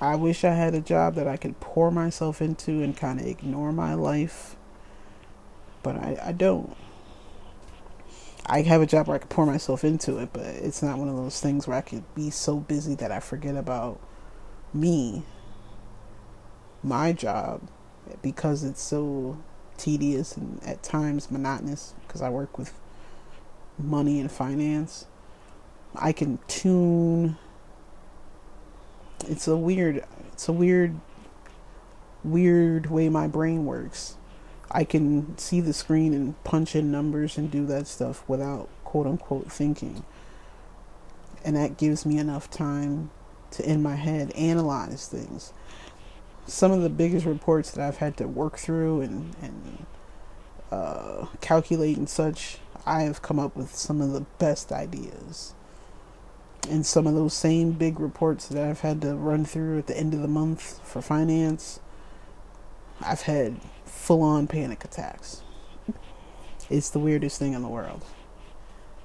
I 0.00 0.14
wish 0.16 0.44
I 0.44 0.52
had 0.52 0.74
a 0.74 0.80
job 0.80 1.14
that 1.14 1.26
I 1.26 1.36
could 1.36 1.58
pour 1.58 1.90
myself 1.90 2.42
into 2.42 2.82
and 2.82 2.96
kind 2.96 3.18
of 3.20 3.26
ignore 3.26 3.72
my 3.72 3.94
life. 3.94 4.56
But 5.82 5.96
I, 5.96 6.18
I 6.22 6.32
don't. 6.32 6.76
I 8.44 8.62
have 8.62 8.80
a 8.80 8.86
job 8.86 9.08
where 9.08 9.16
I 9.16 9.18
can 9.18 9.28
pour 9.28 9.46
myself 9.46 9.82
into 9.84 10.18
it, 10.18 10.30
but 10.32 10.44
it's 10.44 10.82
not 10.82 10.98
one 10.98 11.08
of 11.08 11.16
those 11.16 11.40
things 11.40 11.66
where 11.66 11.76
I 11.76 11.80
could 11.80 12.04
be 12.14 12.30
so 12.30 12.58
busy 12.58 12.94
that 12.96 13.10
I 13.10 13.20
forget 13.20 13.56
about 13.56 13.98
me, 14.72 15.24
my 16.86 17.12
job, 17.12 17.68
because 18.22 18.62
it's 18.64 18.80
so 18.80 19.38
tedious 19.76 20.36
and 20.36 20.62
at 20.64 20.82
times 20.82 21.30
monotonous 21.30 21.94
because 22.06 22.22
I 22.22 22.30
work 22.30 22.56
with 22.58 22.72
money 23.78 24.20
and 24.20 24.30
finance. 24.30 25.06
I 25.94 26.12
can 26.12 26.38
tune. 26.46 27.36
It's 29.26 29.48
a 29.48 29.56
weird, 29.56 30.04
it's 30.32 30.48
a 30.48 30.52
weird, 30.52 30.98
weird 32.22 32.90
way 32.90 33.08
my 33.08 33.26
brain 33.26 33.66
works. 33.66 34.16
I 34.70 34.84
can 34.84 35.36
see 35.38 35.60
the 35.60 35.72
screen 35.72 36.12
and 36.14 36.42
punch 36.44 36.74
in 36.74 36.90
numbers 36.90 37.38
and 37.38 37.50
do 37.50 37.66
that 37.66 37.86
stuff 37.86 38.24
without 38.28 38.68
quote 38.84 39.06
unquote 39.06 39.50
thinking. 39.50 40.04
And 41.44 41.56
that 41.56 41.76
gives 41.78 42.04
me 42.04 42.18
enough 42.18 42.50
time 42.50 43.10
to, 43.52 43.68
in 43.68 43.82
my 43.82 43.94
head, 43.94 44.32
analyze 44.32 45.06
things. 45.08 45.52
Some 46.46 46.70
of 46.70 46.82
the 46.82 46.88
biggest 46.88 47.26
reports 47.26 47.72
that 47.72 47.86
I've 47.86 47.96
had 47.96 48.16
to 48.18 48.28
work 48.28 48.56
through 48.56 49.00
and, 49.00 49.34
and 49.42 49.86
uh, 50.70 51.26
calculate 51.40 51.96
and 51.96 52.08
such, 52.08 52.58
I 52.84 53.02
have 53.02 53.22
come 53.22 53.38
up 53.38 53.56
with 53.56 53.74
some 53.74 54.00
of 54.00 54.12
the 54.12 54.22
best 54.38 54.70
ideas. 54.70 55.54
And 56.70 56.86
some 56.86 57.06
of 57.06 57.14
those 57.14 57.34
same 57.34 57.72
big 57.72 58.00
reports 58.00 58.48
that 58.48 58.62
I've 58.62 58.80
had 58.80 59.02
to 59.02 59.14
run 59.14 59.44
through 59.44 59.78
at 59.78 59.86
the 59.86 59.96
end 59.96 60.14
of 60.14 60.22
the 60.22 60.28
month 60.28 60.80
for 60.86 61.02
finance, 61.02 61.80
I've 63.00 63.22
had 63.22 63.60
full 63.84 64.22
on 64.22 64.46
panic 64.46 64.84
attacks. 64.84 65.42
It's 66.68 66.90
the 66.90 66.98
weirdest 66.98 67.38
thing 67.38 67.52
in 67.54 67.62
the 67.62 67.68
world. 67.68 68.04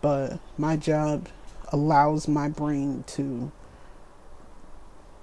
But 0.02 0.40
my 0.58 0.78
job 0.78 1.28
allows 1.72 2.28
my 2.28 2.50
brain 2.50 3.04
to 3.08 3.52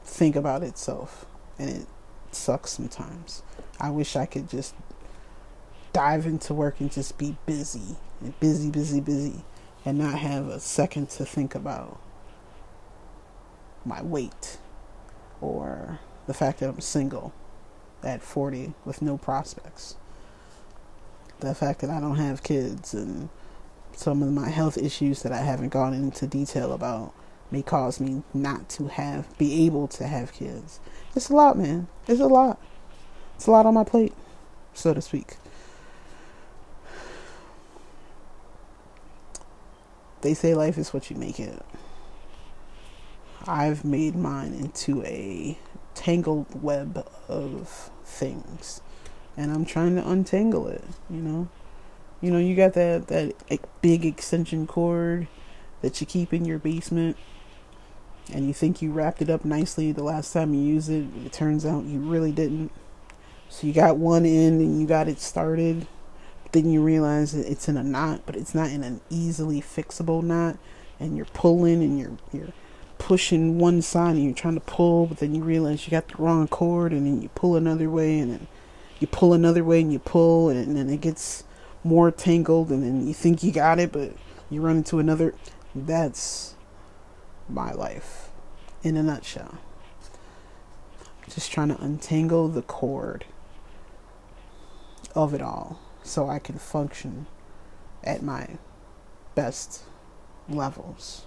think 0.05 0.37
about 0.37 0.63
itself. 0.63 1.27
And 1.59 1.71
it 1.71 1.87
sucks 2.35 2.73
sometimes. 2.73 3.43
I 3.81 3.91
wish 3.91 4.17
I 4.17 4.27
could 4.27 4.49
just 4.49 4.75
dive 5.93 6.27
into 6.27 6.55
work 6.55 6.81
and 6.81 6.91
just 6.91 7.19
be 7.19 7.37
busy. 7.47 7.97
Busy, 8.41 8.71
busy, 8.71 9.01
busy. 9.01 9.45
And 9.85 9.99
not 9.99 10.19
have 10.19 10.49
a 10.49 10.61
second 10.61 11.11
to 11.11 11.25
think 11.25 11.55
about 11.55 12.01
my 13.85 14.03
weight 14.03 14.59
or 15.41 16.01
the 16.27 16.35
fact 16.35 16.61
that 16.61 16.69
I'm 16.69 16.81
single 16.81 17.33
at 18.03 18.23
40 18.23 18.75
with 18.85 19.01
no 19.01 19.17
prospects. 19.17 19.97
The 21.41 21.55
fact 21.55 21.81
that 21.81 21.91
I 21.91 22.01
don't 22.01 22.17
have 22.17 22.43
kids 22.43 22.93
and 22.93 23.29
some 23.93 24.23
of 24.23 24.33
my 24.33 24.49
health 24.49 24.77
issues 24.77 25.23
that 25.23 25.33
I 25.33 25.39
haven't 25.39 25.71
gone 25.71 25.95
into 25.95 26.27
detail 26.27 26.73
about 26.73 27.15
may 27.51 27.63
cause 27.63 28.01
me 28.01 28.23
not 28.35 28.69
to 28.71 28.89
have 28.89 29.37
be 29.39 29.67
able 29.67 29.89
to 29.89 30.07
have 30.07 30.33
kids. 30.33 30.81
It's 31.15 31.31
a 31.31 31.35
lot, 31.35 31.57
man. 31.57 31.89
It's 32.07 32.21
a 32.21 32.27
lot. 32.27 32.61
It's 33.37 33.47
a 33.47 33.51
lot 33.51 33.67
on 33.67 33.75
my 33.75 33.85
plate, 33.85 34.15
so 34.75 34.93
to 34.95 35.01
speak. 35.01 35.37
They 40.21 40.35
say 40.35 40.55
life 40.55 40.79
is 40.79 40.93
what 40.93 41.11
you 41.11 41.17
make 41.17 41.39
it. 41.39 41.65
I've 43.47 43.85
made 43.85 44.17
mine 44.17 44.53
into 44.53 45.03
a 45.05 45.57
tangled 45.95 46.63
web 46.63 47.07
of 47.29 47.91
things 48.05 48.81
and 49.39 49.53
I'm 49.53 49.65
trying 49.65 49.95
to 49.95 50.07
untangle 50.07 50.67
it, 50.67 50.85
you 51.09 51.21
know. 51.21 51.49
You 52.21 52.33
know, 52.33 52.39
you 52.39 52.57
got 52.57 52.73
that 52.75 53.07
that 53.07 53.35
big 53.81 54.05
extension 54.05 54.67
cord 54.67 55.29
that 55.81 56.01
you 56.01 56.07
keep 56.07 56.35
in 56.35 56.45
your 56.45 56.59
basement 56.59 57.17
and 58.33 58.47
you 58.47 58.53
think 58.53 58.83
you 58.83 58.93
wrapped 58.93 59.23
it 59.23 59.31
up 59.31 59.45
nicely 59.45 59.93
the 59.93 60.03
last 60.03 60.33
time 60.33 60.55
you 60.55 60.61
use 60.61 60.89
it, 60.89 61.07
it 61.25 61.33
turns 61.33 61.65
out 61.65 61.85
you 61.85 61.99
really 61.99 62.33
didn't. 62.33 62.71
So 63.49 63.67
you 63.67 63.73
got 63.73 63.97
one 63.97 64.27
end 64.27 64.61
and 64.61 64.81
you 64.81 64.87
got 64.87 65.09
it 65.09 65.21
started, 65.21 65.87
then 66.53 66.71
you 66.71 66.83
realize 66.83 67.33
that 67.33 67.51
it's 67.51 67.69
in 67.69 67.77
a 67.77 67.83
knot, 67.83 68.23
but 68.27 68.37
it's 68.37 68.55
not 68.55 68.71
in 68.71 68.83
an 68.83 69.01
easily 69.11 69.61
fixable 69.61 70.23
knot, 70.23 70.59
and 71.01 71.17
you're 71.17 71.27
pulling 71.27 71.83
and 71.83 71.99
you're 71.99 72.17
you're 72.33 72.53
pushing 72.99 73.59
one 73.59 73.81
side 73.81 74.17
and 74.17 74.25
you're 74.25 74.35
trying 74.35 74.55
to 74.55 74.61
pull, 74.61 75.07
but 75.07 75.19
then 75.19 75.35
you 75.35 75.43
realize 75.43 75.87
you 75.87 75.91
got 75.91 76.09
the 76.09 76.23
wrong 76.23 76.49
cord, 76.49 76.93
and 76.93 77.07
then 77.07 77.23
you 77.23 77.29
pull 77.31 77.57
another 77.57 77.89
way, 77.89 78.19
and 78.19 78.33
then 78.33 78.47
you 78.99 79.07
pull 79.07 79.33
another 79.33 79.63
way 79.63 79.81
and 79.81 79.93
you 79.93 79.99
pull, 79.99 80.49
and 80.49 80.77
then 80.77 80.91
it 80.91 81.01
gets 81.01 81.45
more 81.85 82.11
tangled, 82.11 82.71
and 82.71 82.83
then 82.83 83.07
you 83.07 83.15
think 83.15 83.43
you 83.43 83.53
got 83.53 83.79
it, 83.79 83.93
but 83.93 84.13
you 84.51 84.61
run 84.61 84.79
into 84.79 84.99
another. 84.99 85.35
That's 85.75 86.55
my 87.49 87.73
life 87.73 88.31
in 88.83 88.97
a 88.97 89.03
nutshell. 89.03 89.59
Just 91.29 91.53
trying 91.53 91.69
to 91.69 91.83
untangle 91.83 92.49
the 92.49 92.63
cord 92.63 93.25
of 95.15 95.35
it 95.35 95.43
all 95.43 95.79
so 96.03 96.29
I 96.29 96.39
can 96.39 96.59
function 96.59 97.27
at 98.03 98.23
my 98.23 98.57
best 99.35 99.83
levels. 100.49 101.27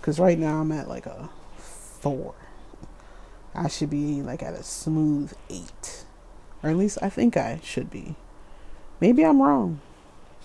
Because 0.00 0.18
right 0.18 0.38
now 0.38 0.60
I'm 0.60 0.72
at 0.72 0.88
like 0.88 1.06
a 1.06 1.30
four. 1.56 2.34
I 3.54 3.68
should 3.68 3.90
be 3.90 4.22
like 4.22 4.42
at 4.42 4.54
a 4.54 4.62
smooth 4.62 5.32
eight. 5.48 6.04
Or 6.62 6.70
at 6.70 6.76
least 6.76 6.98
I 7.00 7.08
think 7.08 7.36
I 7.36 7.60
should 7.62 7.90
be. 7.90 8.16
Maybe 9.00 9.24
I'm 9.24 9.42
wrong. 9.42 9.80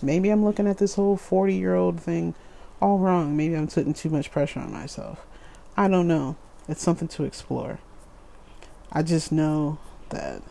Maybe 0.00 0.30
I'm 0.30 0.44
looking 0.44 0.66
at 0.66 0.78
this 0.78 0.94
whole 0.94 1.16
40 1.16 1.54
year 1.54 1.74
old 1.74 2.00
thing 2.00 2.34
all 2.80 2.98
wrong. 2.98 3.36
Maybe 3.36 3.54
I'm 3.54 3.68
putting 3.68 3.94
too 3.94 4.10
much 4.10 4.30
pressure 4.30 4.60
on 4.60 4.72
myself. 4.72 5.24
I 5.76 5.88
don't 5.88 6.08
know. 6.08 6.36
It's 6.68 6.82
something 6.82 7.08
to 7.08 7.24
explore. 7.24 7.78
I 8.92 9.02
just 9.02 9.32
know 9.32 9.78
that 10.10 10.42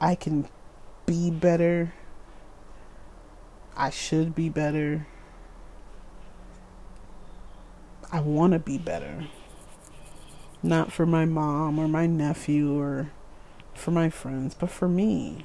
I 0.00 0.14
can 0.14 0.48
be 1.06 1.30
better. 1.30 1.94
I 3.76 3.90
should 3.90 4.34
be 4.34 4.48
better. 4.48 5.06
I 8.10 8.20
want 8.20 8.52
to 8.52 8.58
be 8.58 8.78
better. 8.78 9.26
Not 10.62 10.92
for 10.92 11.06
my 11.06 11.24
mom 11.24 11.78
or 11.78 11.88
my 11.88 12.06
nephew 12.06 12.78
or 12.78 13.10
for 13.74 13.90
my 13.90 14.10
friends, 14.10 14.54
but 14.54 14.70
for 14.70 14.88
me. 14.88 15.44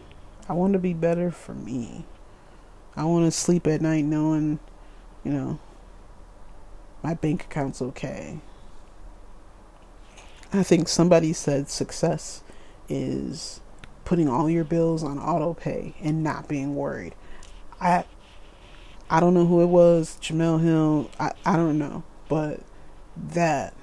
I 0.49 0.53
want 0.53 0.73
to 0.73 0.79
be 0.79 0.93
better 0.93 1.31
for 1.31 1.53
me. 1.53 2.05
I 2.95 3.05
want 3.05 3.25
to 3.25 3.31
sleep 3.31 3.67
at 3.67 3.81
night 3.81 4.05
knowing 4.05 4.59
you 5.23 5.31
know, 5.31 5.59
my 7.03 7.13
bank 7.13 7.43
account's 7.43 7.81
okay. 7.81 8.39
I 10.53 10.63
think 10.63 10.87
somebody 10.87 11.33
said 11.33 11.69
success 11.69 12.43
is 12.89 13.59
putting 14.05 14.29
all 14.29 14.49
your 14.49 14.63
bills 14.63 15.03
on 15.03 15.19
auto 15.19 15.53
pay 15.53 15.95
and 16.01 16.23
not 16.23 16.47
being 16.47 16.75
worried. 16.75 17.15
I 17.81 18.05
I 19.09 19.19
don't 19.19 19.33
know 19.33 19.45
who 19.45 19.61
it 19.61 19.67
was, 19.67 20.17
Jemele 20.21 20.61
Hill, 20.61 21.11
I, 21.19 21.31
I 21.45 21.55
don't 21.55 21.77
know, 21.77 22.03
but 22.27 22.61
that 23.15 23.73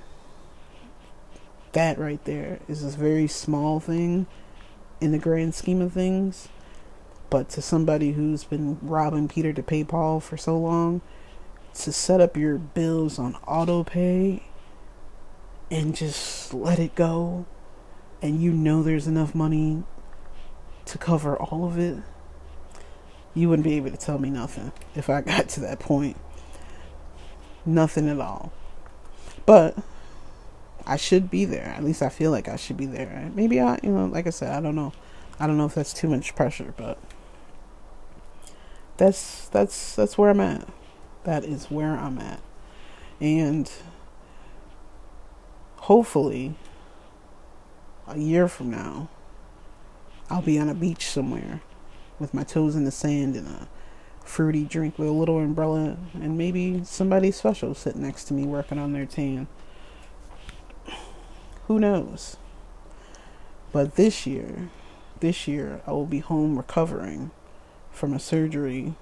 that 1.72 1.98
right 1.98 2.22
there 2.24 2.60
is 2.68 2.82
a 2.84 2.88
very 2.96 3.26
small 3.26 3.80
thing 3.80 4.26
in 5.00 5.12
the 5.12 5.18
grand 5.18 5.54
scheme 5.54 5.80
of 5.80 5.92
things. 5.92 6.48
But 7.30 7.48
to 7.50 7.62
somebody 7.62 8.12
who's 8.12 8.44
been 8.44 8.78
robbing 8.80 9.28
Peter 9.28 9.52
to 9.52 9.62
pay 9.62 9.82
Paul 9.84 10.20
for 10.20 10.36
so 10.36 10.56
long, 10.58 11.00
to 11.74 11.92
set 11.92 12.20
up 12.20 12.36
your 12.36 12.58
bills 12.58 13.18
on 13.18 13.34
auto 13.46 13.84
pay 13.84 14.44
and 15.70 15.94
just 15.94 16.54
let 16.54 16.78
it 16.78 16.94
go 16.94 17.46
and 18.22 18.40
you 18.40 18.52
know 18.52 18.82
there's 18.82 19.06
enough 19.06 19.34
money 19.34 19.82
to 20.86 20.98
cover 20.98 21.36
all 21.36 21.66
of 21.66 21.78
it, 21.78 21.98
you 23.34 23.48
wouldn't 23.48 23.64
be 23.64 23.74
able 23.74 23.90
to 23.90 23.96
tell 23.96 24.18
me 24.18 24.30
nothing 24.30 24.72
if 24.94 25.10
I 25.10 25.20
got 25.20 25.48
to 25.50 25.60
that 25.60 25.78
point. 25.78 26.16
Nothing 27.66 28.08
at 28.08 28.20
all. 28.20 28.52
But 29.46 29.76
I 30.86 30.96
should 30.96 31.30
be 31.30 31.44
there. 31.44 31.66
At 31.66 31.84
least 31.84 32.02
I 32.02 32.08
feel 32.08 32.30
like 32.30 32.48
I 32.48 32.56
should 32.56 32.76
be 32.76 32.86
there. 32.86 33.30
Maybe 33.34 33.60
I, 33.60 33.78
you 33.82 33.90
know, 33.90 34.06
like 34.06 34.26
I 34.26 34.30
said, 34.30 34.52
I 34.52 34.60
don't 34.60 34.74
know. 34.74 34.92
I 35.38 35.46
don't 35.46 35.56
know 35.56 35.66
if 35.66 35.74
that's 35.74 35.92
too 35.92 36.08
much 36.08 36.34
pressure, 36.36 36.72
but 36.76 36.98
that's 38.96 39.48
that's 39.48 39.96
that's 39.96 40.16
where 40.16 40.30
I'm 40.30 40.40
at. 40.40 40.68
That 41.24 41.44
is 41.44 41.70
where 41.70 41.96
I'm 41.96 42.18
at. 42.18 42.40
And 43.20 43.70
hopefully, 45.76 46.54
a 48.06 48.18
year 48.18 48.48
from 48.48 48.70
now, 48.70 49.08
I'll 50.30 50.42
be 50.42 50.58
on 50.58 50.68
a 50.68 50.74
beach 50.74 51.08
somewhere 51.08 51.62
with 52.18 52.34
my 52.34 52.44
toes 52.44 52.76
in 52.76 52.84
the 52.84 52.90
sand 52.90 53.36
and 53.36 53.46
a 53.46 53.68
fruity 54.24 54.64
drink 54.64 54.98
with 54.98 55.08
a 55.08 55.12
little 55.12 55.38
umbrella 55.38 55.96
and 56.14 56.38
maybe 56.38 56.82
somebody 56.84 57.30
special 57.30 57.74
sitting 57.74 58.02
next 58.02 58.24
to 58.24 58.34
me 58.34 58.44
working 58.44 58.78
on 58.78 58.92
their 58.92 59.06
tan. 59.06 59.46
Who 61.66 61.78
knows? 61.78 62.36
But 63.72 63.96
this 63.96 64.26
year, 64.26 64.70
this 65.20 65.48
year, 65.48 65.82
I 65.86 65.92
will 65.92 66.06
be 66.06 66.20
home 66.20 66.56
recovering 66.56 67.30
from 67.90 68.12
a 68.12 68.20
surgery 68.20 68.94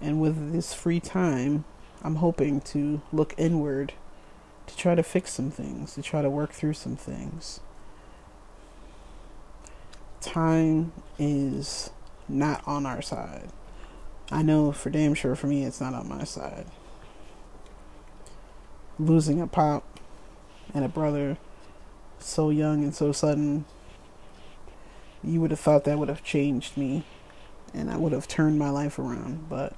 and 0.00 0.20
with 0.20 0.52
this 0.52 0.74
free 0.74 1.00
time, 1.00 1.64
I'm 2.02 2.16
hoping 2.16 2.60
to 2.62 3.00
look 3.12 3.34
inward 3.36 3.94
to 4.66 4.76
try 4.76 4.94
to 4.94 5.02
fix 5.02 5.32
some 5.32 5.50
things, 5.50 5.94
to 5.94 6.02
try 6.02 6.22
to 6.22 6.30
work 6.30 6.52
through 6.52 6.74
some 6.74 6.96
things. 6.96 7.60
Time 10.20 10.92
is 11.18 11.90
not 12.28 12.62
on 12.66 12.84
our 12.84 13.00
side. 13.00 13.50
I 14.30 14.42
know 14.42 14.72
for 14.72 14.90
damn 14.90 15.14
sure 15.14 15.36
for 15.36 15.46
me 15.46 15.64
it's 15.64 15.80
not 15.80 15.94
on 15.94 16.08
my 16.08 16.24
side. 16.24 16.66
Losing 18.98 19.40
a 19.40 19.46
pop 19.46 20.00
and 20.74 20.84
a 20.84 20.88
brother 20.88 21.38
so 22.18 22.50
young 22.50 22.82
and 22.82 22.94
so 22.94 23.12
sudden, 23.12 23.66
you 25.22 25.40
would 25.40 25.50
have 25.50 25.60
thought 25.60 25.84
that 25.84 25.98
would 25.98 26.08
have 26.08 26.24
changed 26.24 26.76
me 26.76 27.04
and 27.72 27.90
I 27.90 27.96
would 27.96 28.12
have 28.12 28.26
turned 28.26 28.58
my 28.58 28.70
life 28.70 28.98
around, 28.98 29.48
but 29.48 29.74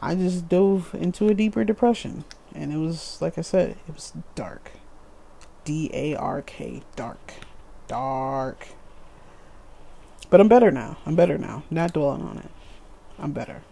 I 0.00 0.14
just 0.14 0.48
dove 0.48 0.94
into 0.94 1.28
a 1.28 1.34
deeper 1.34 1.64
depression. 1.64 2.24
And 2.54 2.72
it 2.72 2.76
was, 2.76 3.20
like 3.20 3.38
I 3.38 3.42
said, 3.42 3.70
it 3.70 3.94
was 3.94 4.12
dark. 4.34 4.72
D 5.64 5.90
A 5.92 6.14
R 6.14 6.42
K, 6.42 6.82
dark. 6.96 7.34
Dark. 7.86 8.68
But 10.30 10.40
I'm 10.40 10.48
better 10.48 10.70
now. 10.70 10.98
I'm 11.06 11.14
better 11.14 11.38
now. 11.38 11.64
Not 11.70 11.92
dwelling 11.92 12.22
on 12.22 12.38
it. 12.38 12.50
I'm 13.18 13.32
better. 13.32 13.62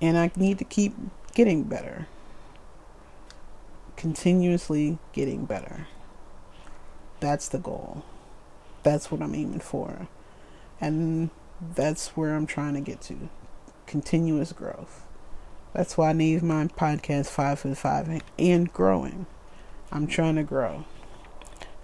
And 0.00 0.16
I 0.16 0.30
need 0.36 0.58
to 0.58 0.64
keep 0.64 0.94
getting 1.34 1.64
better. 1.64 2.06
Continuously 3.96 4.98
getting 5.12 5.46
better. 5.46 5.88
That's 7.20 7.48
the 7.48 7.58
goal. 7.58 8.04
That's 8.82 9.10
what 9.10 9.22
I'm 9.22 9.34
aiming 9.34 9.60
for. 9.60 10.08
And 10.80 11.30
that's 11.74 12.08
where 12.08 12.34
I'm 12.34 12.46
trying 12.46 12.74
to 12.74 12.80
get 12.80 13.00
to 13.02 13.30
continuous 13.86 14.52
growth. 14.52 15.04
That's 15.72 15.96
why 15.96 16.10
I 16.10 16.12
named 16.12 16.42
my 16.42 16.66
podcast 16.66 17.26
Five 17.26 17.60
Foot 17.60 17.76
Five 17.76 18.22
and 18.38 18.72
growing. 18.72 19.26
I'm 19.92 20.06
trying 20.06 20.36
to 20.36 20.42
grow. 20.42 20.84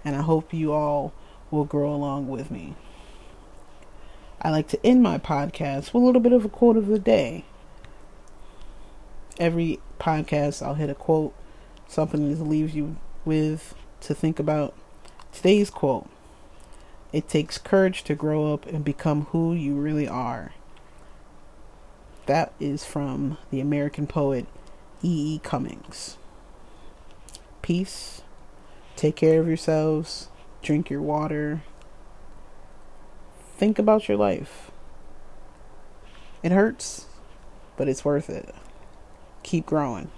And 0.03 0.15
I 0.15 0.21
hope 0.21 0.53
you 0.53 0.73
all 0.73 1.13
will 1.51 1.63
grow 1.63 1.93
along 1.93 2.27
with 2.27 2.51
me. 2.51 2.75
I 4.41 4.49
like 4.49 4.67
to 4.69 4.85
end 4.85 5.01
my 5.01 5.17
podcast 5.17 5.93
with 5.93 6.03
a 6.03 6.05
little 6.05 6.21
bit 6.21 6.33
of 6.33 6.43
a 6.43 6.49
quote 6.49 6.75
of 6.75 6.87
the 6.87 6.99
day. 6.99 7.45
Every 9.39 9.79
podcast, 9.99 10.61
I'll 10.61 10.73
hit 10.73 10.89
a 10.89 10.95
quote, 10.95 11.33
something 11.87 12.29
that 12.29 12.43
leaves 12.43 12.75
you 12.75 12.97
with 13.23 13.73
to 14.01 14.13
think 14.13 14.39
about. 14.39 14.73
Today's 15.31 15.69
quote 15.69 16.09
It 17.13 17.29
takes 17.29 17.57
courage 17.57 18.03
to 18.03 18.15
grow 18.15 18.53
up 18.53 18.65
and 18.65 18.83
become 18.83 19.27
who 19.27 19.53
you 19.53 19.75
really 19.75 20.07
are. 20.07 20.51
That 22.25 22.53
is 22.59 22.85
from 22.85 23.37
the 23.51 23.59
American 23.59 24.07
poet 24.07 24.45
E. 25.03 25.35
E. 25.35 25.39
Cummings. 25.43 26.17
Peace. 27.61 28.21
Take 28.95 29.15
care 29.15 29.41
of 29.41 29.47
yourselves. 29.47 30.29
Drink 30.61 30.89
your 30.89 31.01
water. 31.01 31.63
Think 33.57 33.77
about 33.79 34.07
your 34.07 34.17
life. 34.17 34.71
It 36.41 36.51
hurts. 36.51 37.05
but 37.75 37.87
it's 37.87 38.05
worth 38.05 38.29
it. 38.29 38.53
Keep 39.43 39.65
growing. 39.65 40.11